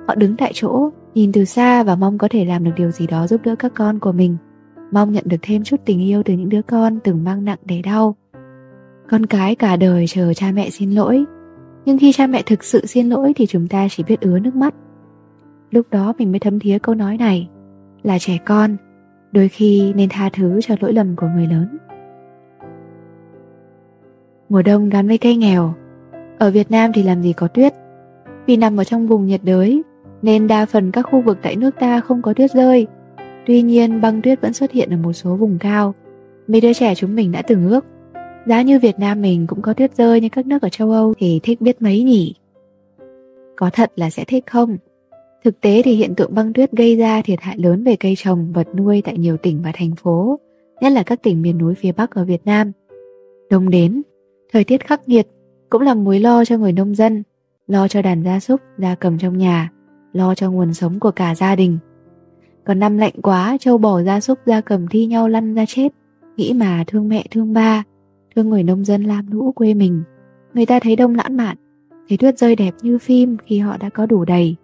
Họ 0.08 0.14
đứng 0.14 0.36
tại 0.36 0.52
chỗ, 0.54 0.90
nhìn 1.14 1.32
từ 1.32 1.44
xa 1.44 1.82
và 1.82 1.96
mong 1.96 2.18
có 2.18 2.28
thể 2.30 2.44
làm 2.44 2.64
được 2.64 2.70
điều 2.76 2.90
gì 2.90 3.06
đó 3.06 3.26
giúp 3.26 3.40
đỡ 3.44 3.54
các 3.58 3.72
con 3.74 3.98
của 3.98 4.12
mình. 4.12 4.36
Mong 4.90 5.12
nhận 5.12 5.24
được 5.26 5.36
thêm 5.42 5.64
chút 5.64 5.80
tình 5.84 6.00
yêu 6.00 6.22
từ 6.22 6.34
những 6.34 6.48
đứa 6.48 6.62
con 6.62 6.98
từng 7.04 7.24
mang 7.24 7.44
nặng 7.44 7.58
đầy 7.64 7.82
đau. 7.82 8.16
Con 9.10 9.26
cái 9.26 9.54
cả 9.54 9.76
đời 9.76 10.06
chờ 10.06 10.34
cha 10.34 10.52
mẹ 10.52 10.70
xin 10.70 10.90
lỗi, 10.90 11.24
Nhưng 11.84 11.98
khi 11.98 12.12
cha 12.12 12.26
mẹ 12.26 12.42
thực 12.46 12.64
sự 12.64 12.86
xin 12.86 13.08
lỗi 13.08 13.32
thì 13.36 13.46
chúng 13.46 13.68
ta 13.68 13.86
chỉ 13.90 14.02
biết 14.02 14.20
ứa 14.20 14.38
nước 14.38 14.56
mắt. 14.56 14.74
Lúc 15.70 15.86
đó 15.90 16.12
mình 16.18 16.32
mới 16.32 16.38
thấm 16.40 16.58
thía 16.58 16.78
câu 16.78 16.94
nói 16.94 17.16
này, 17.16 17.48
Là 18.02 18.18
trẻ 18.18 18.38
con, 18.46 18.76
Đôi 19.32 19.48
khi 19.48 19.92
nên 19.96 20.08
tha 20.08 20.30
thứ 20.32 20.60
cho 20.62 20.74
lỗi 20.80 20.92
lầm 20.92 21.16
của 21.16 21.26
người 21.34 21.46
lớn. 21.46 21.78
Mùa 24.48 24.62
đông 24.62 24.88
gắn 24.88 25.08
với 25.08 25.18
cây 25.18 25.36
nghèo, 25.36 25.74
Ở 26.38 26.50
Việt 26.50 26.70
Nam 26.70 26.92
thì 26.94 27.02
làm 27.02 27.22
gì 27.22 27.32
có 27.32 27.48
tuyết. 27.48 27.72
Vì 28.46 28.56
nằm 28.56 28.76
ở 28.80 28.84
trong 28.84 29.06
vùng 29.06 29.26
nhiệt 29.26 29.40
đới, 29.44 29.82
Nên 30.22 30.46
đa 30.46 30.66
phần 30.66 30.90
các 30.90 31.02
khu 31.02 31.20
vực 31.20 31.38
tại 31.42 31.56
nước 31.56 31.74
ta 31.80 32.00
không 32.00 32.22
có 32.22 32.32
tuyết 32.32 32.50
rơi. 32.50 32.86
Tuy 33.48 33.62
nhiên 33.62 34.00
băng 34.00 34.22
tuyết 34.22 34.40
vẫn 34.40 34.52
xuất 34.52 34.72
hiện 34.72 34.90
ở 34.90 34.96
một 34.96 35.12
số 35.12 35.36
vùng 35.36 35.58
cao 35.60 35.94
Mấy 36.46 36.60
đứa 36.60 36.72
trẻ 36.72 36.94
chúng 36.94 37.14
mình 37.14 37.32
đã 37.32 37.42
từng 37.42 37.68
ước 37.68 37.84
Giá 38.46 38.62
như 38.62 38.78
Việt 38.78 38.98
Nam 38.98 39.22
mình 39.22 39.46
cũng 39.46 39.62
có 39.62 39.72
tuyết 39.72 39.96
rơi 39.96 40.20
như 40.20 40.28
các 40.28 40.46
nước 40.46 40.62
ở 40.62 40.68
châu 40.68 40.90
Âu 40.90 41.14
thì 41.18 41.40
thích 41.42 41.60
biết 41.60 41.82
mấy 41.82 42.02
nhỉ 42.02 42.34
Có 43.56 43.70
thật 43.72 43.92
là 43.96 44.10
sẽ 44.10 44.24
thích 44.24 44.44
không? 44.46 44.76
Thực 45.44 45.60
tế 45.60 45.82
thì 45.84 45.94
hiện 45.94 46.14
tượng 46.14 46.34
băng 46.34 46.52
tuyết 46.52 46.72
gây 46.72 46.96
ra 46.96 47.22
thiệt 47.22 47.40
hại 47.40 47.58
lớn 47.58 47.84
về 47.84 47.96
cây 47.96 48.14
trồng, 48.16 48.52
vật 48.52 48.68
nuôi 48.74 49.02
tại 49.04 49.18
nhiều 49.18 49.36
tỉnh 49.36 49.62
và 49.62 49.72
thành 49.74 49.94
phố, 49.94 50.38
nhất 50.80 50.92
là 50.92 51.02
các 51.02 51.22
tỉnh 51.22 51.42
miền 51.42 51.58
núi 51.58 51.74
phía 51.74 51.92
Bắc 51.92 52.10
ở 52.10 52.24
Việt 52.24 52.40
Nam. 52.44 52.72
Đông 53.50 53.70
đến, 53.70 54.02
thời 54.52 54.64
tiết 54.64 54.86
khắc 54.86 55.08
nghiệt 55.08 55.28
cũng 55.70 55.82
là 55.82 55.94
mối 55.94 56.20
lo 56.20 56.44
cho 56.44 56.56
người 56.56 56.72
nông 56.72 56.94
dân, 56.94 57.22
lo 57.66 57.88
cho 57.88 58.02
đàn 58.02 58.24
gia 58.24 58.40
súc, 58.40 58.60
gia 58.78 58.94
cầm 58.94 59.18
trong 59.18 59.38
nhà, 59.38 59.72
lo 60.12 60.34
cho 60.34 60.50
nguồn 60.50 60.74
sống 60.74 61.00
của 61.00 61.10
cả 61.10 61.34
gia 61.34 61.56
đình. 61.56 61.78
Còn 62.68 62.78
năm 62.78 62.98
lạnh 62.98 63.14
quá, 63.22 63.56
châu 63.60 63.78
bò 63.78 64.02
gia 64.02 64.20
súc 64.20 64.38
gia 64.46 64.60
cầm 64.60 64.88
thi 64.88 65.06
nhau 65.06 65.28
lăn 65.28 65.54
ra 65.54 65.64
chết, 65.68 65.88
nghĩ 66.36 66.52
mà 66.52 66.84
thương 66.86 67.08
mẹ 67.08 67.26
thương 67.30 67.52
ba, 67.52 67.82
thương 68.36 68.50
người 68.50 68.62
nông 68.62 68.84
dân 68.84 69.04
lam 69.04 69.26
lũ 69.30 69.52
quê 69.52 69.74
mình. 69.74 70.02
Người 70.54 70.66
ta 70.66 70.80
thấy 70.80 70.96
đông 70.96 71.14
lãng 71.14 71.36
mạn, 71.36 71.56
thấy 72.08 72.18
tuyết 72.18 72.38
rơi 72.38 72.56
đẹp 72.56 72.74
như 72.82 72.98
phim 72.98 73.36
khi 73.36 73.58
họ 73.58 73.76
đã 73.76 73.88
có 73.88 74.06
đủ 74.06 74.24
đầy 74.24 74.56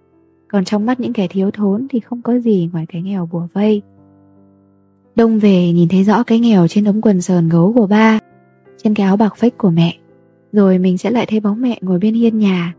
còn 0.54 0.64
trong 0.64 0.86
mắt 0.86 1.00
những 1.00 1.12
kẻ 1.12 1.28
thiếu 1.28 1.50
thốn 1.50 1.86
thì 1.90 2.00
không 2.00 2.22
có 2.22 2.38
gì 2.38 2.68
ngoài 2.72 2.86
cái 2.88 3.02
nghèo 3.02 3.28
bùa 3.32 3.46
vây. 3.52 3.82
Đông 5.16 5.38
về 5.38 5.72
nhìn 5.72 5.88
thấy 5.88 6.04
rõ 6.04 6.22
cái 6.22 6.38
nghèo 6.38 6.68
trên 6.68 6.84
ống 6.84 7.00
quần 7.00 7.22
sờn 7.22 7.48
gấu 7.48 7.72
của 7.72 7.86
ba, 7.86 8.18
trên 8.76 8.94
cái 8.94 9.06
áo 9.06 9.16
bạc 9.16 9.36
phách 9.36 9.58
của 9.58 9.70
mẹ. 9.70 9.96
Rồi 10.52 10.78
mình 10.78 10.98
sẽ 10.98 11.10
lại 11.10 11.26
thấy 11.26 11.40
bóng 11.40 11.60
mẹ 11.60 11.78
ngồi 11.80 11.98
bên 11.98 12.14
hiên 12.14 12.38
nhà, 12.38 12.74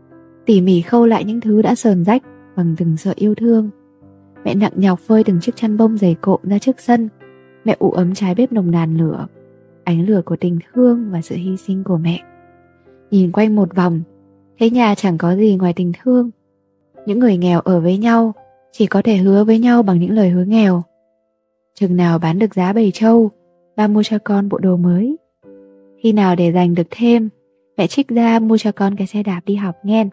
tỉ 0.46 0.60
mỉ 0.60 0.80
khâu 0.80 1.06
lại 1.06 1.24
những 1.24 1.40
thứ 1.40 1.62
đã 1.62 1.74
sờn 1.74 2.04
rách 2.04 2.22
bằng 2.56 2.74
từng 2.78 2.96
sợi 2.96 3.14
yêu 3.16 3.34
thương. 3.34 3.70
Mẹ 4.46 4.54
nặng 4.54 4.72
nhọc 4.76 5.00
phơi 5.00 5.24
từng 5.24 5.40
chiếc 5.40 5.56
chăn 5.56 5.76
bông 5.76 5.98
dày 5.98 6.16
cộm 6.20 6.40
ra 6.42 6.58
trước 6.58 6.80
sân. 6.80 7.08
Mẹ 7.64 7.76
ủ 7.78 7.90
ấm 7.90 8.14
trái 8.14 8.34
bếp 8.34 8.52
nồng 8.52 8.70
nàn 8.70 8.96
lửa, 8.96 9.26
ánh 9.84 10.06
lửa 10.06 10.22
của 10.24 10.36
tình 10.36 10.58
thương 10.72 11.10
và 11.10 11.22
sự 11.22 11.34
hy 11.34 11.56
sinh 11.56 11.84
của 11.84 11.96
mẹ. 11.96 12.20
Nhìn 13.10 13.32
quanh 13.32 13.56
một 13.56 13.76
vòng, 13.76 14.02
thấy 14.58 14.70
nhà 14.70 14.94
chẳng 14.94 15.18
có 15.18 15.36
gì 15.36 15.56
ngoài 15.56 15.72
tình 15.72 15.92
thương 16.02 16.30
những 17.06 17.18
người 17.18 17.36
nghèo 17.36 17.60
ở 17.60 17.80
với 17.80 17.98
nhau 17.98 18.34
chỉ 18.72 18.86
có 18.86 19.02
thể 19.02 19.16
hứa 19.16 19.44
với 19.44 19.58
nhau 19.58 19.82
bằng 19.82 20.00
những 20.00 20.12
lời 20.12 20.30
hứa 20.30 20.44
nghèo. 20.44 20.82
Chừng 21.74 21.96
nào 21.96 22.18
bán 22.18 22.38
được 22.38 22.54
giá 22.54 22.72
bầy 22.72 22.90
trâu, 22.94 23.30
ba 23.76 23.88
mua 23.88 24.02
cho 24.02 24.18
con 24.24 24.48
bộ 24.48 24.58
đồ 24.58 24.76
mới. 24.76 25.16
Khi 26.02 26.12
nào 26.12 26.36
để 26.36 26.52
dành 26.52 26.74
được 26.74 26.86
thêm, 26.90 27.28
mẹ 27.76 27.86
trích 27.86 28.08
ra 28.08 28.38
mua 28.38 28.58
cho 28.58 28.72
con 28.72 28.96
cái 28.96 29.06
xe 29.06 29.22
đạp 29.22 29.40
đi 29.46 29.54
học 29.54 29.74
nghe. 29.82 30.06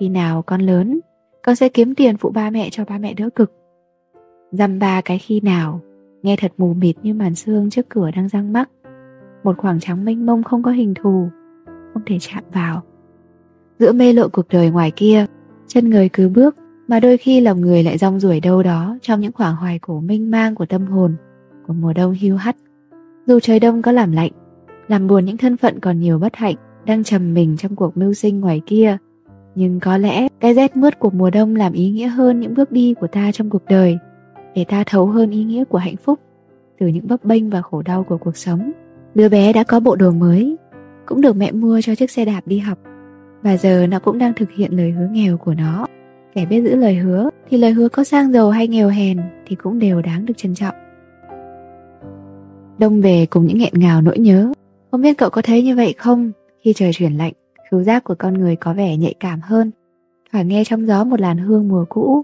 Khi 0.00 0.08
nào 0.08 0.42
con 0.42 0.60
lớn, 0.60 1.00
con 1.42 1.56
sẽ 1.56 1.68
kiếm 1.68 1.94
tiền 1.94 2.16
phụ 2.16 2.30
ba 2.30 2.50
mẹ 2.50 2.68
cho 2.70 2.84
ba 2.84 2.98
mẹ 2.98 3.14
đỡ 3.14 3.30
cực. 3.30 3.52
Dăm 4.52 4.78
ba 4.78 5.00
cái 5.00 5.18
khi 5.18 5.40
nào, 5.40 5.80
nghe 6.22 6.36
thật 6.36 6.52
mù 6.58 6.74
mịt 6.74 6.96
như 7.02 7.14
màn 7.14 7.34
xương 7.34 7.70
trước 7.70 7.88
cửa 7.88 8.10
đang 8.16 8.28
răng 8.28 8.52
mắc. 8.52 8.70
Một 9.44 9.58
khoảng 9.58 9.80
trắng 9.80 10.04
mênh 10.04 10.26
mông 10.26 10.42
không 10.42 10.62
có 10.62 10.70
hình 10.70 10.94
thù, 10.94 11.28
không 11.94 12.02
thể 12.06 12.18
chạm 12.20 12.44
vào. 12.52 12.82
Giữa 13.78 13.92
mê 13.92 14.12
lộ 14.12 14.28
cuộc 14.28 14.48
đời 14.48 14.70
ngoài 14.70 14.92
kia, 14.96 15.26
chân 15.66 15.90
người 15.90 16.08
cứ 16.08 16.28
bước 16.28 16.56
mà 16.90 17.00
đôi 17.00 17.16
khi 17.16 17.40
lòng 17.40 17.60
người 17.60 17.82
lại 17.82 17.98
rong 17.98 18.20
ruổi 18.20 18.40
đâu 18.40 18.62
đó 18.62 18.98
trong 19.02 19.20
những 19.20 19.32
khoảng 19.32 19.56
hoài 19.56 19.78
cổ 19.78 20.00
mênh 20.00 20.30
mang 20.30 20.54
của 20.54 20.66
tâm 20.66 20.86
hồn 20.86 21.16
của 21.66 21.72
mùa 21.72 21.92
đông 21.92 22.12
hiu 22.12 22.36
hắt 22.36 22.56
dù 23.26 23.40
trời 23.40 23.60
đông 23.60 23.82
có 23.82 23.92
làm 23.92 24.12
lạnh 24.12 24.30
làm 24.88 25.06
buồn 25.06 25.24
những 25.24 25.36
thân 25.36 25.56
phận 25.56 25.80
còn 25.80 26.00
nhiều 26.00 26.18
bất 26.18 26.36
hạnh 26.36 26.54
đang 26.86 27.04
trầm 27.04 27.34
mình 27.34 27.56
trong 27.56 27.76
cuộc 27.76 27.96
mưu 27.96 28.12
sinh 28.12 28.40
ngoài 28.40 28.60
kia 28.66 28.96
nhưng 29.60 29.80
có 29.80 29.96
lẽ 29.96 30.28
cái 30.40 30.54
rét 30.54 30.76
mướt 30.76 30.98
của 30.98 31.10
mùa 31.10 31.30
đông 31.30 31.56
làm 31.56 31.72
ý 31.72 31.90
nghĩa 31.90 32.06
hơn 32.06 32.40
những 32.40 32.54
bước 32.54 32.72
đi 32.72 32.94
của 33.00 33.06
ta 33.06 33.32
trong 33.32 33.50
cuộc 33.50 33.64
đời, 33.68 33.98
để 34.54 34.64
ta 34.64 34.84
thấu 34.86 35.06
hơn 35.06 35.30
ý 35.30 35.44
nghĩa 35.44 35.64
của 35.64 35.78
hạnh 35.78 35.96
phúc. 35.96 36.20
Từ 36.78 36.86
những 36.86 37.08
bấp 37.08 37.24
bênh 37.24 37.50
và 37.50 37.62
khổ 37.62 37.82
đau 37.82 38.04
của 38.04 38.18
cuộc 38.18 38.36
sống, 38.36 38.72
đứa 39.14 39.28
bé 39.28 39.52
đã 39.52 39.64
có 39.64 39.80
bộ 39.80 39.96
đồ 39.96 40.10
mới, 40.10 40.56
cũng 41.06 41.20
được 41.20 41.36
mẹ 41.36 41.52
mua 41.52 41.80
cho 41.80 41.94
chiếc 41.94 42.10
xe 42.10 42.24
đạp 42.24 42.40
đi 42.46 42.58
học. 42.58 42.78
Và 43.42 43.56
giờ 43.56 43.86
nó 43.86 43.98
cũng 43.98 44.18
đang 44.18 44.32
thực 44.36 44.50
hiện 44.52 44.76
lời 44.76 44.90
hứa 44.90 45.08
nghèo 45.10 45.36
của 45.36 45.54
nó. 45.54 45.86
Kẻ 46.34 46.46
biết 46.46 46.62
giữ 46.62 46.76
lời 46.76 46.94
hứa, 46.94 47.30
Thì 47.50 47.56
lời 47.56 47.72
hứa 47.72 47.88
có 47.88 48.04
sang 48.04 48.32
giàu 48.32 48.50
hay 48.50 48.68
nghèo 48.68 48.88
hèn, 48.88 49.18
Thì 49.46 49.56
cũng 49.56 49.78
đều 49.78 50.02
đáng 50.02 50.26
được 50.26 50.34
trân 50.36 50.54
trọng. 50.54 50.74
Đông 52.78 53.00
về 53.00 53.26
cùng 53.30 53.46
những 53.46 53.58
nghẹn 53.58 53.72
ngào 53.76 54.02
nỗi 54.02 54.18
nhớ. 54.18 54.52
Không 54.90 55.02
biết 55.02 55.18
cậu 55.18 55.30
có 55.30 55.42
thấy 55.42 55.62
như 55.62 55.76
vậy 55.76 55.94
không? 55.98 56.32
Khi 56.64 56.72
trời 56.72 56.92
chuyển 56.92 57.12
lạnh 57.12 57.32
Khứu 57.70 57.82
giác 57.82 58.04
của 58.04 58.14
con 58.18 58.34
người 58.34 58.56
có 58.56 58.74
vẻ 58.74 58.96
nhạy 58.96 59.14
cảm 59.20 59.40
hơn 59.42 59.70
Thoảng 60.32 60.48
nghe 60.48 60.64
trong 60.64 60.86
gió 60.86 61.04
một 61.04 61.20
làn 61.20 61.38
hương 61.38 61.68
mùa 61.68 61.84
cũ 61.88 62.22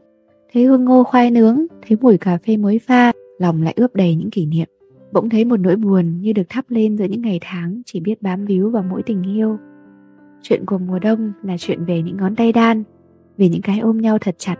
Thấy 0.52 0.64
hương 0.64 0.84
ngô 0.84 1.04
khoai 1.04 1.30
nướng 1.30 1.66
Thấy 1.86 1.98
mùi 2.00 2.18
cà 2.18 2.38
phê 2.46 2.56
mới 2.56 2.78
pha 2.78 3.12
Lòng 3.38 3.62
lại 3.62 3.74
ướp 3.76 3.94
đầy 3.94 4.14
những 4.14 4.30
kỷ 4.30 4.46
niệm 4.46 4.68
Bỗng 5.12 5.28
thấy 5.28 5.44
một 5.44 5.60
nỗi 5.60 5.76
buồn 5.76 6.20
như 6.20 6.32
được 6.32 6.46
thắp 6.48 6.64
lên 6.68 6.96
giữa 6.96 7.04
những 7.04 7.22
ngày 7.22 7.38
tháng 7.42 7.82
Chỉ 7.86 8.00
biết 8.00 8.22
bám 8.22 8.44
víu 8.44 8.70
vào 8.70 8.82
mỗi 8.82 9.02
tình 9.02 9.22
yêu 9.22 9.58
Chuyện 10.48 10.66
của 10.66 10.78
mùa 10.78 10.98
đông 10.98 11.32
là 11.42 11.56
chuyện 11.58 11.84
về 11.84 12.02
những 12.02 12.16
ngón 12.16 12.36
tay 12.36 12.52
đan, 12.52 12.82
về 13.38 13.48
những 13.48 13.62
cái 13.62 13.78
ôm 13.78 13.98
nhau 13.98 14.18
thật 14.18 14.34
chặt. 14.38 14.56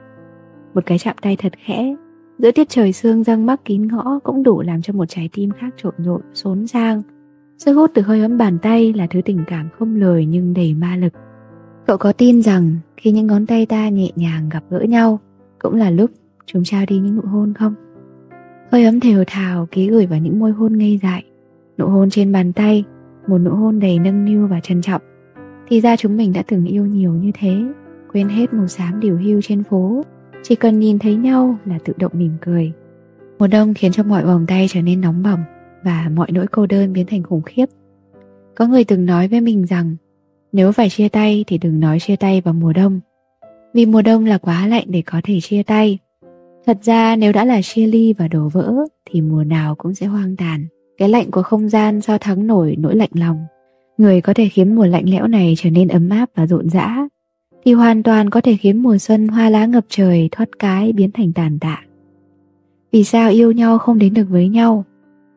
Một 0.74 0.86
cái 0.86 0.98
chạm 0.98 1.16
tay 1.22 1.36
thật 1.36 1.52
khẽ, 1.64 1.94
giữa 2.38 2.50
tiết 2.50 2.68
trời 2.68 2.92
sương 2.92 3.24
răng 3.24 3.46
mắc 3.46 3.60
kín 3.64 3.88
ngõ 3.88 4.18
cũng 4.24 4.42
đủ 4.42 4.62
làm 4.62 4.82
cho 4.82 4.92
một 4.92 5.04
trái 5.08 5.28
tim 5.32 5.50
khác 5.50 5.74
trộn 5.76 5.94
rộn, 5.98 6.20
xốn 6.34 6.66
sang. 6.66 7.02
Sức 7.58 7.72
hút 7.72 7.90
từ 7.94 8.02
hơi 8.02 8.20
ấm 8.20 8.38
bàn 8.38 8.58
tay 8.58 8.92
là 8.92 9.06
thứ 9.10 9.20
tình 9.25 9.44
cảm 9.46 9.68
không 9.78 9.96
lời 9.96 10.26
nhưng 10.26 10.54
đầy 10.54 10.75
ma 10.75 10.96
lực. 10.96 11.12
Cậu 11.86 11.96
có 11.96 12.12
tin 12.12 12.42
rằng 12.42 12.76
khi 12.96 13.10
những 13.10 13.26
ngón 13.26 13.46
tay 13.46 13.66
ta 13.66 13.88
nhẹ 13.88 14.10
nhàng 14.16 14.48
gặp 14.48 14.64
gỡ 14.70 14.80
nhau, 14.80 15.20
cũng 15.58 15.75
là 15.75 15.90
lúc 15.90 16.10
chúng 16.46 16.64
trao 16.64 16.84
đi 16.88 16.98
những 16.98 17.16
nụ 17.16 17.22
hôn 17.22 17.54
không? 17.54 17.75
Hơi 18.72 18.84
ấm 18.84 19.00
thều 19.00 19.25
thào 19.26 19.66
ký 19.70 19.88
gửi 19.88 20.06
vào 20.06 20.18
những 20.18 20.38
môi 20.38 20.52
hôn 20.52 20.78
ngây 20.78 21.00
dại, 21.02 21.25
nụ 21.78 21.86
hôn 21.86 22.10
trên 22.10 22.32
bàn 22.32 22.52
tay, 22.52 22.84
một 23.26 23.38
nụ 23.38 23.50
hôn 23.50 23.80
đầy 23.80 23.98
nâng 23.98 24.25
niu 24.25 24.46
và 24.46 24.60
trân 24.60 24.82
trọng. 24.82 25.02
Thì 25.68 25.80
ra 25.80 25.96
chúng 25.96 26.16
mình 26.16 26.32
đã 26.32 26.42
từng 26.48 26.64
yêu 26.64 26.86
nhiều 26.86 27.12
như 27.12 27.30
thế 27.34 27.62
Quên 28.16 28.28
hết 28.28 28.54
màu 28.54 28.66
xám 28.66 29.00
điều 29.00 29.16
hưu 29.16 29.40
trên 29.42 29.62
phố. 29.62 30.04
Chỉ 30.42 30.54
cần 30.54 30.80
nhìn 30.80 30.98
thấy 30.98 31.14
nhau 31.14 31.58
là 31.64 31.78
tự 31.84 31.92
động 31.96 32.12
mỉm 32.14 32.32
cười. 32.40 32.72
Mùa 33.38 33.46
đông 33.46 33.75
khiến 33.75 33.92
cho 33.92 34.02
mọi 34.02 34.25
vòng 34.25 34.44
tay 34.48 34.66
trở 34.68 34.82
nên 34.82 35.00
nóng 35.00 35.22
bỏng 35.22 35.40
và 35.86 36.10
mọi 36.14 36.32
nỗi 36.32 36.46
cô 36.46 36.66
đơn 36.66 36.92
biến 36.92 37.06
thành 37.06 37.22
khủng 37.22 37.42
khiếp. 37.42 37.66
Có 38.54 38.66
người 38.66 38.84
từng 38.84 39.06
nói 39.06 39.28
với 39.28 39.40
mình 39.40 39.66
rằng, 39.66 39.96
nếu 40.52 40.72
phải 40.72 40.90
chia 40.90 41.08
tay 41.08 41.44
thì 41.46 41.58
đừng 41.58 41.80
nói 41.80 42.00
chia 42.00 42.16
tay 42.16 42.40
vào 42.40 42.54
mùa 42.54 42.72
đông. 42.72 43.00
Vì 43.74 43.86
mùa 43.86 44.02
đông 44.02 44.24
là 44.24 44.38
quá 44.38 44.66
lạnh 44.66 44.84
để 44.86 45.02
có 45.06 45.20
thể 45.24 45.40
chia 45.40 45.62
tay. 45.62 45.98
Thật 46.66 46.78
ra 46.82 47.16
nếu 47.16 47.32
đã 47.32 47.44
là 47.44 47.62
chia 47.62 47.86
ly 47.86 48.12
và 48.18 48.28
đổ 48.28 48.48
vỡ 48.48 48.74
thì 49.10 49.20
mùa 49.20 49.44
nào 49.44 49.74
cũng 49.74 49.94
sẽ 49.94 50.06
hoang 50.06 50.36
tàn. 50.36 50.66
Cái 50.98 51.08
lạnh 51.08 51.30
của 51.30 51.42
không 51.42 51.68
gian 51.68 52.00
sao 52.00 52.18
thắng 52.18 52.46
nổi 52.46 52.76
nỗi 52.78 52.96
lạnh 52.96 53.10
lòng. 53.12 53.44
Người 53.98 54.20
có 54.20 54.34
thể 54.34 54.48
khiến 54.48 54.74
mùa 54.74 54.86
lạnh 54.86 55.08
lẽo 55.08 55.26
này 55.26 55.54
trở 55.56 55.70
nên 55.70 55.88
ấm 55.88 56.08
áp 56.08 56.30
và 56.34 56.46
rộn 56.46 56.68
rã, 56.68 57.08
thì 57.64 57.72
hoàn 57.72 58.02
toàn 58.02 58.30
có 58.30 58.40
thể 58.40 58.56
khiến 58.56 58.82
mùa 58.82 58.98
xuân 58.98 59.28
hoa 59.28 59.50
lá 59.50 59.66
ngập 59.66 59.84
trời, 59.88 60.28
thoát 60.32 60.48
cái 60.58 60.92
biến 60.92 61.10
thành 61.10 61.32
tàn 61.32 61.58
tạ. 61.58 61.82
Vì 62.92 63.04
sao 63.04 63.30
yêu 63.30 63.52
nhau 63.52 63.78
không 63.78 63.98
đến 63.98 64.14
được 64.14 64.26
với 64.28 64.48
nhau? 64.48 64.84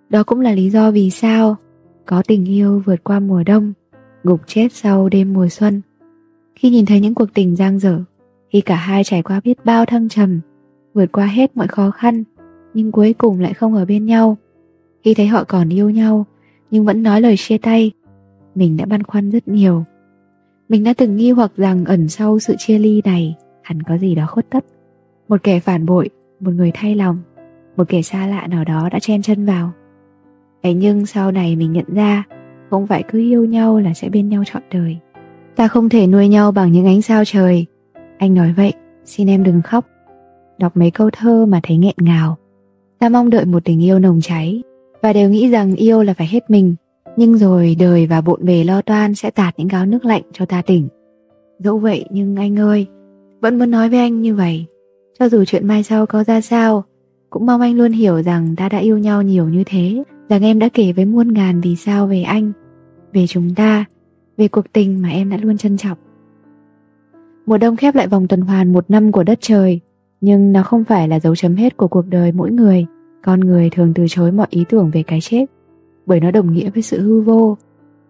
Đó 0.10 0.24
cũng 0.24 0.40
là 0.40 0.52
lý 0.52 0.70
do 0.70 0.92
vì 0.92 1.10
sao 1.10 1.56
có 2.06 2.24
tình 2.28 2.46
yêu 2.46 2.82
vượt 2.86 3.04
qua 3.04 3.20
mùa 3.20 3.44
đông, 3.44 3.74
gục 4.24 4.42
chết 4.48 4.68
sau 4.74 5.10
đêm 5.10 5.34
mùa 5.34 5.48
xuân. 5.48 5.82
Khi 6.56 6.70
nhìn 6.70 6.86
thấy 6.86 7.00
những 7.00 7.14
cuộc 7.14 7.34
tình 7.34 7.56
giang 7.56 7.80
dở, 7.80 8.00
khi 8.50 8.62
cả 8.62 8.76
hai 8.76 9.04
trải 9.04 9.24
qua 9.24 9.42
biết 9.44 9.66
bao 9.66 9.86
thăng 9.86 10.10
trầm, 10.10 10.40
vượt 10.94 11.12
qua 11.12 11.26
hết 11.26 11.58
mọi 11.58 11.68
khó 11.68 11.92
khăn, 11.92 12.24
nhưng 12.74 12.92
cuối 12.92 13.14
cùng 13.14 13.40
lại 13.40 13.54
không 13.54 13.74
ở 13.74 13.86
bên 13.86 14.06
nhau. 14.06 14.38
Khi 15.04 15.14
thấy 15.14 15.28
họ 15.28 15.44
còn 15.44 15.70
yêu 15.70 15.90
nhau, 15.90 16.26
nhưng 16.72 16.86
vẫn 16.86 17.04
nói 17.04 17.22
lời 17.22 17.36
chia 17.38 17.58
tay, 17.58 17.92
mình 18.56 18.78
đã 18.78 18.86
băn 18.86 19.04
khoăn 19.04 19.30
rất 19.30 19.48
nhiều. 19.48 19.84
Mình 20.70 20.84
đã 20.84 20.94
từng 20.94 21.16
nghi 21.16 21.32
hoặc 21.32 21.52
rằng 21.58 21.86
ẩn 21.86 22.08
sau 22.08 22.40
sự 22.40 22.56
chia 22.58 22.80
ly 22.80 23.02
này 23.06 23.36
hẳn 23.62 23.82
có 23.84 23.98
gì 23.98 24.16
đó 24.16 24.28
khuất 24.30 24.50
tất. 24.50 24.66
Một 25.28 25.44
kẻ 25.44 25.60
phản 25.60 25.86
bội, 25.86 26.10
một 26.40 26.52
người 26.52 26.72
thay 26.74 26.96
lòng, 26.96 27.18
một 27.78 27.90
kẻ 27.90 28.02
xa 28.02 28.28
lạ 28.28 28.48
nào 28.48 28.64
đó 28.64 28.90
đã 28.92 29.00
chen 29.00 29.22
chân 29.22 29.46
vào. 29.46 29.72
Ấy 30.64 30.74
nhưng 30.74 31.06
sau 31.06 31.32
này 31.32 31.56
mình 31.56 31.74
nhận 31.74 31.86
ra 31.88 32.24
không 32.70 32.88
phải 32.88 33.04
cứ 33.12 33.20
yêu 33.20 33.46
nhau 33.46 33.80
là 33.80 33.94
sẽ 33.94 34.10
bên 34.10 34.30
nhau 34.30 34.44
trọn 34.46 34.62
đời. 34.72 34.98
Ta 35.56 35.68
không 35.68 35.90
thể 35.90 36.08
nuôi 36.08 36.28
nhau 36.28 36.52
bằng 36.52 36.72
những 36.72 36.86
ánh 36.86 37.02
sao 37.02 37.26
trời. 37.26 37.66
Anh 38.18 38.34
nói 38.34 38.54
vậy, 38.58 38.74
xin 39.06 39.28
em 39.30 39.44
đừng 39.44 39.62
khóc. 39.62 39.86
Đọc 40.58 40.78
mấy 40.78 40.92
câu 40.92 41.10
thơ 41.14 41.46
mà 41.46 41.60
thấy 41.64 41.78
nghẹn 41.78 41.96
ngào. 41.98 42.38
Ta 43.00 43.10
mong 43.10 43.30
đợi 43.30 43.46
một 43.46 43.66
tình 43.66 43.84
yêu 43.84 44.00
nồng 44.00 44.22
cháy 44.22 44.64
và 45.02 45.14
đều 45.14 45.30
nghĩ 45.30 45.50
rằng 45.50 45.76
yêu 45.76 46.04
là 46.04 46.14
phải 46.14 46.28
hết 46.28 46.50
mình. 46.50 46.76
Nhưng 47.18 47.38
rồi 47.38 47.76
đời 47.80 48.06
và 48.06 48.22
bộn 48.22 48.46
bề 48.46 48.64
lo 48.64 48.82
toan 48.82 49.16
sẽ 49.16 49.32
tạt 49.32 49.54
những 49.58 49.68
gáo 49.68 49.86
nước 49.86 50.06
lạnh 50.06 50.22
cho 50.34 50.46
ta 50.46 50.62
tỉnh. 50.62 50.88
Dẫu 51.60 51.78
vậy 51.78 52.06
nhưng 52.10 52.36
anh 52.36 52.60
ơi, 52.60 52.88
vẫn 53.42 53.60
muốn 53.60 53.72
nói 53.72 53.90
với 53.90 54.00
anh 54.00 54.22
như 54.22 54.36
vậy. 54.36 54.66
Cho 55.20 55.30
dù 55.30 55.46
chuyện 55.46 55.68
mai 55.68 55.84
sau 55.84 56.06
có 56.06 56.24
ra 56.24 56.42
sao, 56.42 56.84
cũng 57.30 57.46
mong 57.46 57.62
anh 57.62 57.78
luôn 57.78 57.92
hiểu 57.92 58.22
rằng 58.22 58.56
ta 58.56 58.70
đã 58.70 58.78
yêu 58.78 58.98
nhau 58.98 59.22
nhiều 59.22 59.50
như 59.50 59.64
thế 59.66 60.04
rằng 60.30 60.44
em 60.44 60.60
đã 60.60 60.70
kể 60.74 60.92
với 60.92 61.06
muôn 61.06 61.34
ngàn 61.34 61.62
vì 61.62 61.76
sao 61.76 62.08
về 62.08 62.22
anh, 62.22 62.52
về 63.14 63.28
chúng 63.28 63.56
ta, 63.56 63.86
về 64.38 64.48
cuộc 64.48 64.74
tình 64.74 65.02
mà 65.02 65.10
em 65.10 65.30
đã 65.30 65.38
luôn 65.38 65.58
trân 65.58 65.78
trọng. 65.78 65.98
Mùa 67.46 67.58
đông 67.58 67.76
khép 67.76 67.96
lại 67.96 68.08
vòng 68.08 68.28
tuần 68.28 68.42
hoàn 68.42 68.74
một 68.74 68.86
năm 68.90 69.12
của 69.12 69.24
đất 69.24 69.38
trời, 69.42 69.80
nhưng 70.22 70.52
nó 70.52 70.64
không 70.64 70.84
phải 70.84 71.08
là 71.08 71.20
dấu 71.20 71.36
chấm 71.36 71.56
hết 71.56 71.78
của 71.78 71.88
cuộc 71.88 72.08
đời 72.08 72.32
mỗi 72.32 72.52
người, 72.52 72.86
con 73.24 73.40
người 73.40 73.70
thường 73.70 73.94
từ 73.96 74.06
chối 74.10 74.32
mọi 74.32 74.48
ý 74.50 74.66
tưởng 74.70 74.92
về 74.94 75.04
cái 75.04 75.22
chết, 75.22 75.46
bởi 76.06 76.20
nó 76.20 76.32
đồng 76.32 76.54
nghĩa 76.54 76.70
với 76.70 76.84
sự 76.84 77.02
hư 77.02 77.22
vô. 77.22 77.58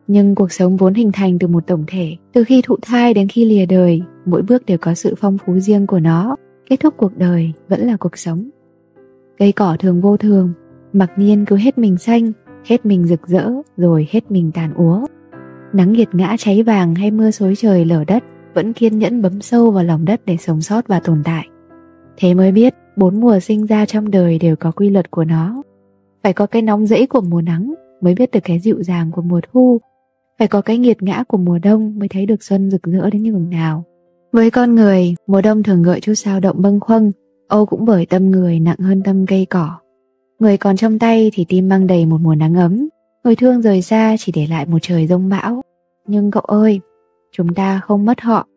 Nhưng 0.08 0.36
cuộc 0.36 0.52
sống 0.52 0.78
vốn 0.78 0.94
hình 0.94 1.12
thành 1.12 1.40
từ 1.40 1.48
một 1.48 1.68
tổng 1.68 1.84
thể, 1.88 2.16
từ 2.34 2.44
khi 2.44 2.62
thụ 2.66 2.76
thai 2.82 3.14
đến 3.14 3.28
khi 3.28 3.46
lìa 3.46 3.66
đời, 3.66 4.02
mỗi 4.26 4.42
bước 4.42 4.66
đều 4.66 4.78
có 4.78 4.94
sự 4.94 5.16
phong 5.18 5.38
phú 5.38 5.60
riêng 5.60 5.88
của 5.88 6.00
nó, 6.00 6.36
kết 6.70 6.80
thúc 6.80 6.94
cuộc 6.98 7.18
đời 7.18 7.54
vẫn 7.70 7.80
là 7.80 7.98
cuộc 7.98 8.18
sống. 8.18 8.50
Cây 9.38 9.52
cỏ 9.52 9.78
thường 9.80 10.02
vô 10.02 10.18
thường 10.18 10.54
mặc 10.94 11.12
nhiên 11.18 11.46
cứ 11.46 11.56
hết 11.56 11.78
mình 11.78 11.98
xanh, 11.98 12.32
hết 12.66 12.86
mình 12.86 13.08
rực 13.08 13.28
rỡ, 13.28 13.50
rồi 13.78 14.08
hết 14.12 14.32
mình 14.32 14.52
tàn 14.54 14.74
úa. 14.74 15.06
Nắng 15.74 15.94
nghiệt 15.94 16.10
ngã 16.14 16.36
cháy 16.40 16.64
vàng 16.64 16.96
hay 16.96 17.12
mưa 17.12 17.32
xối 17.32 17.54
trời 17.58 17.86
lở 17.86 18.04
đất, 18.08 18.24
vẫn 18.54 18.74
kiên 18.74 19.00
nhẫn 19.00 19.22
bấm 19.22 19.42
sâu 19.42 19.72
vào 19.72 19.84
lòng 19.84 20.06
đất 20.06 20.22
để 20.26 20.38
sống 20.38 20.62
sót 20.62 20.88
và 20.88 21.00
tồn 21.00 21.22
tại. 21.24 21.48
Thế 22.18 22.34
mới 22.34 22.52
biết, 22.52 22.74
bốn 22.96 23.22
mùa 23.22 23.40
sinh 23.40 23.66
ra 23.66 23.86
trong 23.86 24.12
đời 24.12 24.40
đều 24.40 24.56
có 24.56 24.72
quy 24.72 24.90
luật 24.90 25.12
của 25.12 25.24
nó. 25.24 25.62
Phải 26.24 26.34
có 26.34 26.46
cái 26.46 26.62
nóng 26.62 26.88
rẫy 26.88 27.08
của 27.08 27.22
mùa 27.22 27.42
nắng 27.42 27.74
mới 28.02 28.16
biết 28.16 28.32
được 28.32 28.40
cái 28.44 28.60
dịu 28.60 28.84
dàng 28.84 29.12
của 29.12 29.22
mùa 29.22 29.42
thu. 29.52 29.82
Phải 30.40 30.48
có 30.48 30.62
cái 30.62 30.78
nghiệt 30.78 31.04
ngã 31.04 31.24
của 31.28 31.38
mùa 31.38 31.60
đông 31.60 32.00
mới 32.00 32.08
thấy 32.08 32.26
được 32.26 32.44
xuân 32.44 32.72
rực 32.72 32.84
rỡ 32.84 33.10
đến 33.10 33.24
nhường 33.24 33.50
nào. 33.50 33.84
Với 34.32 34.52
con 34.52 34.76
người, 34.76 35.16
mùa 35.28 35.42
đông 35.42 35.64
thường 35.64 35.84
gợi 35.84 36.00
chút 36.00 36.14
sao 36.14 36.40
động 36.40 36.62
bâng 36.62 36.80
khuâng, 36.80 37.12
âu 37.48 37.66
cũng 37.66 37.86
bởi 37.86 38.06
tâm 38.06 38.32
người 38.32 38.60
nặng 38.60 38.80
hơn 38.80 39.02
tâm 39.04 39.26
cây 39.26 39.46
cỏ. 39.50 39.78
Người 40.40 40.58
còn 40.58 40.78
trong 40.78 41.00
tay 41.00 41.32
thì 41.34 41.46
tim 41.50 41.70
mang 41.70 41.88
đầy 41.88 42.06
một 42.06 42.18
mùa 42.22 42.36
nắng 42.36 42.56
ấm. 42.56 42.88
Người 43.24 43.36
thương 43.36 43.62
rời 43.62 43.82
xa 43.82 44.16
chỉ 44.20 44.32
để 44.36 44.48
lại 44.48 44.66
một 44.66 44.80
trời 44.82 45.08
rông 45.08 45.30
bão. 45.30 45.62
Nhưng 46.08 46.32
cậu 46.32 46.44
ơi, 46.44 46.82
Chúng 47.32 47.54
ta 47.54 47.80
không 47.80 48.06
mất 48.06 48.22
họ. 48.22 48.48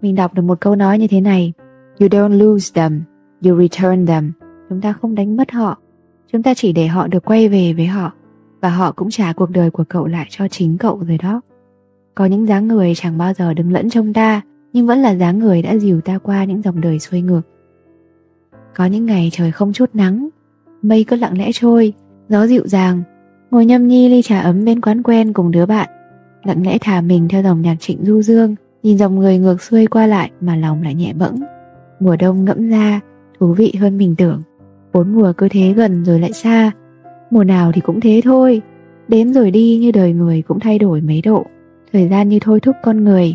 Mình 0.00 0.14
đọc 0.14 0.34
được 0.34 0.42
một 0.42 0.60
câu 0.60 0.76
nói 0.76 0.98
như 0.98 1.06
thế 1.06 1.20
này. 1.20 1.52
You 2.00 2.08
don't 2.08 2.38
lose 2.38 2.70
them, 2.74 3.02
You 3.44 3.60
return 3.60 4.06
them. 4.06 4.32
Chúng 4.68 4.80
ta 4.80 4.92
không 4.92 5.14
đánh 5.14 5.36
mất 5.36 5.50
họ. 5.50 5.78
Chúng 6.32 6.42
ta 6.42 6.54
chỉ 6.54 6.72
để 6.72 6.86
họ 6.86 7.06
được 7.06 7.24
quay 7.24 7.48
về 7.48 7.72
với 7.72 7.86
họ. 7.86 8.12
Và 8.60 8.68
họ 8.68 8.92
cũng 8.92 9.10
trả 9.10 9.32
cuộc 9.32 9.50
đời 9.50 9.70
của 9.70 9.84
cậu 9.88 10.06
lại 10.06 10.26
cho 10.30 10.48
chính 10.48 10.78
cậu 10.78 11.02
rồi 11.08 11.18
đó. 11.18 11.40
Có 12.14 12.24
những 12.24 12.46
dáng 12.46 12.68
người 12.68 12.92
chẳng 12.96 13.18
bao 13.18 13.32
giờ 13.34 13.54
đứng 13.54 13.72
lẫn 13.72 13.90
trong 13.90 14.12
ta, 14.12 14.40
Nhưng 14.72 14.86
vẫn 14.86 14.98
là 14.98 15.14
dáng 15.14 15.38
người 15.38 15.62
đã 15.62 15.76
dìu 15.76 16.00
ta 16.00 16.18
qua 16.18 16.44
những 16.44 16.62
dòng 16.62 16.80
đời 16.80 16.98
xuôi 16.98 17.20
ngược. 17.20 17.42
Có 18.76 18.86
những 18.86 19.06
ngày 19.06 19.28
trời 19.32 19.52
không 19.52 19.72
chút 19.72 19.90
nắng 19.94 20.28
mây 20.82 21.04
cứ 21.04 21.16
lặng 21.16 21.38
lẽ 21.38 21.50
trôi, 21.52 21.92
gió 22.28 22.46
dịu 22.46 22.62
dàng, 22.66 23.02
ngồi 23.50 23.66
nhâm 23.66 23.88
nhi 23.88 24.08
ly 24.08 24.22
trà 24.22 24.40
ấm 24.40 24.64
bên 24.64 24.80
quán 24.80 25.02
quen 25.02 25.32
cùng 25.32 25.50
đứa 25.50 25.66
bạn, 25.66 25.88
lặng 26.44 26.66
lẽ 26.66 26.78
thả 26.80 27.00
mình 27.00 27.28
theo 27.28 27.42
dòng 27.42 27.62
nhạc 27.62 27.76
trịnh 27.80 27.98
du 28.04 28.22
dương, 28.22 28.54
nhìn 28.82 28.98
dòng 28.98 29.18
người 29.18 29.38
ngược 29.38 29.62
xuôi 29.62 29.86
qua 29.86 30.06
lại 30.06 30.30
mà 30.40 30.56
lòng 30.56 30.82
lại 30.82 30.94
nhẹ 30.94 31.12
bẫng. 31.12 31.36
Mùa 32.00 32.16
đông 32.16 32.44
ngẫm 32.44 32.70
ra, 32.70 33.00
thú 33.40 33.52
vị 33.52 33.74
hơn 33.80 33.98
mình 33.98 34.14
tưởng. 34.18 34.42
Bốn 34.92 35.12
mùa 35.12 35.32
cứ 35.36 35.48
thế 35.48 35.72
gần 35.72 36.04
rồi 36.04 36.20
lại 36.20 36.32
xa, 36.32 36.72
mùa 37.30 37.44
nào 37.44 37.72
thì 37.72 37.80
cũng 37.80 38.00
thế 38.00 38.20
thôi, 38.24 38.62
đến 39.08 39.32
rồi 39.32 39.50
đi 39.50 39.76
như 39.76 39.90
đời 39.90 40.12
người 40.12 40.42
cũng 40.42 40.60
thay 40.60 40.78
đổi 40.78 41.00
mấy 41.00 41.22
độ, 41.22 41.46
thời 41.92 42.08
gian 42.08 42.28
như 42.28 42.38
thôi 42.40 42.60
thúc 42.60 42.76
con 42.82 43.04
người. 43.04 43.34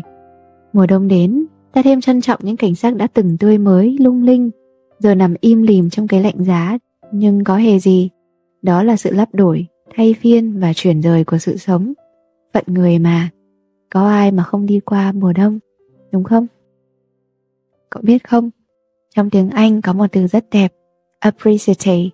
Mùa 0.72 0.86
đông 0.86 1.08
đến, 1.08 1.44
ta 1.72 1.82
thêm 1.82 2.00
trân 2.00 2.20
trọng 2.20 2.40
những 2.42 2.56
cảnh 2.56 2.74
sắc 2.74 2.96
đã 2.96 3.06
từng 3.14 3.38
tươi 3.38 3.58
mới, 3.58 3.96
lung 4.00 4.22
linh, 4.22 4.50
giờ 4.98 5.14
nằm 5.14 5.34
im 5.40 5.62
lìm 5.62 5.90
trong 5.90 6.08
cái 6.08 6.22
lạnh 6.22 6.44
giá 6.44 6.78
nhưng 7.12 7.44
có 7.44 7.56
hề 7.56 7.78
gì. 7.78 8.10
Đó 8.62 8.82
là 8.82 8.96
sự 8.96 9.10
lắp 9.10 9.28
đổi, 9.32 9.66
thay 9.96 10.14
phiên 10.20 10.60
và 10.60 10.72
chuyển 10.72 11.00
rời 11.00 11.24
của 11.24 11.38
sự 11.38 11.56
sống. 11.56 11.92
Phận 12.54 12.64
người 12.66 12.98
mà. 12.98 13.30
Có 13.92 14.08
ai 14.08 14.32
mà 14.32 14.42
không 14.42 14.66
đi 14.66 14.80
qua 14.80 15.12
mùa 15.12 15.32
đông, 15.32 15.58
đúng 16.12 16.24
không? 16.24 16.46
Cậu 17.90 18.02
biết 18.02 18.28
không? 18.28 18.50
Trong 19.14 19.30
tiếng 19.30 19.50
anh 19.50 19.82
có 19.82 19.92
một 19.92 20.06
từ 20.12 20.26
rất 20.26 20.44
đẹp. 20.50 20.72
Appreciate, 21.18 22.10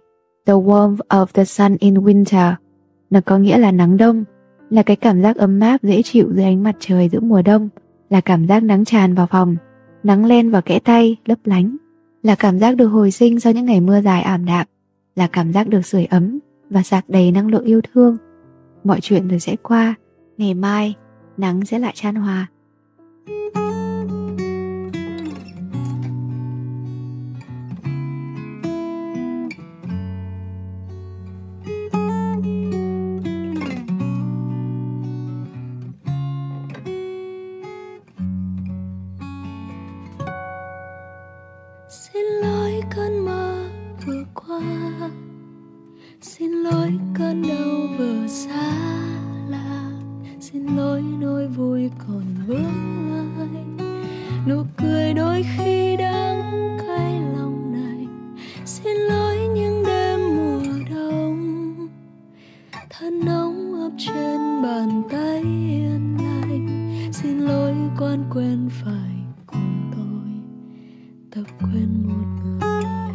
the 0.46 0.52
warmth 0.52 0.96
of 1.08 1.26
the 1.26 1.44
sun 1.44 1.76
in 1.80 1.94
winter. 1.94 2.54
Nó 3.10 3.20
có 3.24 3.38
nghĩa 3.38 3.58
là 3.58 3.70
nắng 3.70 3.96
đông, 3.96 4.24
là 4.70 4.82
cái 4.82 4.96
cảm 4.96 5.22
giác 5.22 5.36
ấm 5.36 5.60
áp 5.60 5.82
dễ 5.82 6.02
chịu 6.02 6.28
dưới 6.34 6.44
ánh 6.44 6.62
mặt 6.62 6.76
trời 6.80 7.08
giữa 7.08 7.20
mùa 7.20 7.42
đông, 7.42 7.68
là 8.10 8.20
cảm 8.20 8.46
giác 8.46 8.62
nắng 8.62 8.84
tràn 8.84 9.14
vào 9.14 9.26
phòng, 9.26 9.56
nắng 10.02 10.24
len 10.24 10.50
vào 10.50 10.62
kẽ 10.62 10.78
tay, 10.78 11.16
lấp 11.24 11.38
lánh, 11.44 11.76
là 12.22 12.34
cảm 12.34 12.58
giác 12.58 12.76
được 12.76 12.86
hồi 12.86 13.10
sinh 13.10 13.40
sau 13.40 13.52
những 13.52 13.64
ngày 13.66 13.80
mưa 13.80 14.00
dài 14.00 14.22
ảm 14.22 14.44
đạm 14.44 14.66
là 15.16 15.26
cảm 15.26 15.52
giác 15.52 15.68
được 15.68 15.86
sưởi 15.86 16.04
ấm 16.04 16.38
và 16.70 16.82
sạc 16.82 17.08
đầy 17.08 17.30
năng 17.32 17.48
lượng 17.48 17.64
yêu 17.64 17.80
thương. 17.92 18.16
Mọi 18.84 19.00
chuyện 19.00 19.28
rồi 19.28 19.40
sẽ 19.40 19.56
qua, 19.62 19.94
ngày 20.38 20.54
mai 20.54 20.94
nắng 21.36 21.64
sẽ 21.64 21.78
lại 21.78 21.92
chan 21.94 22.14
hòa. 22.14 22.46
xin 50.54 50.76
lỗi 50.76 51.02
nỗi 51.20 51.46
vui 51.46 51.90
còn 51.98 52.22
vướng 52.46 52.64
ai? 53.38 53.64
Nụ 54.48 54.62
cười 54.76 55.14
đôi 55.14 55.44
khi 55.56 55.96
đắng 55.96 56.78
cay 56.86 57.20
lòng 57.36 57.72
này 57.72 58.06
xin 58.64 58.96
lỗi 58.96 59.36
những 59.54 59.84
đêm 59.86 60.20
mùa 60.36 60.84
đông. 60.90 61.88
Thân 62.90 63.20
nóng 63.24 63.74
ấp 63.74 63.90
trên 63.98 64.62
bàn 64.62 65.02
tay 65.10 65.40
yên 65.42 66.16
lành, 66.18 66.92
xin 67.12 67.38
lỗi 67.38 67.74
con 67.96 68.24
quên 68.34 68.68
phải 68.84 69.12
cùng 69.46 69.90
tôi 69.96 70.30
tập 71.30 71.50
quên 71.60 72.08
một 72.08 72.42
người. 72.42 73.14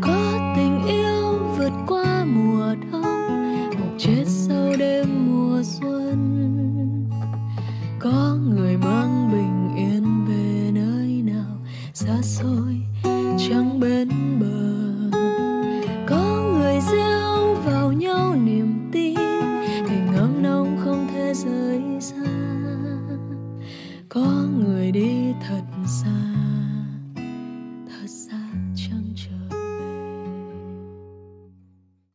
Có 0.00 0.52
tình 0.56 0.86
yêu 0.86 1.38
vượt 1.58 1.72
qua 1.86 2.24
mùa 2.24 2.74
đông, 2.92 3.02
một 3.80 3.96
chết 3.98 4.24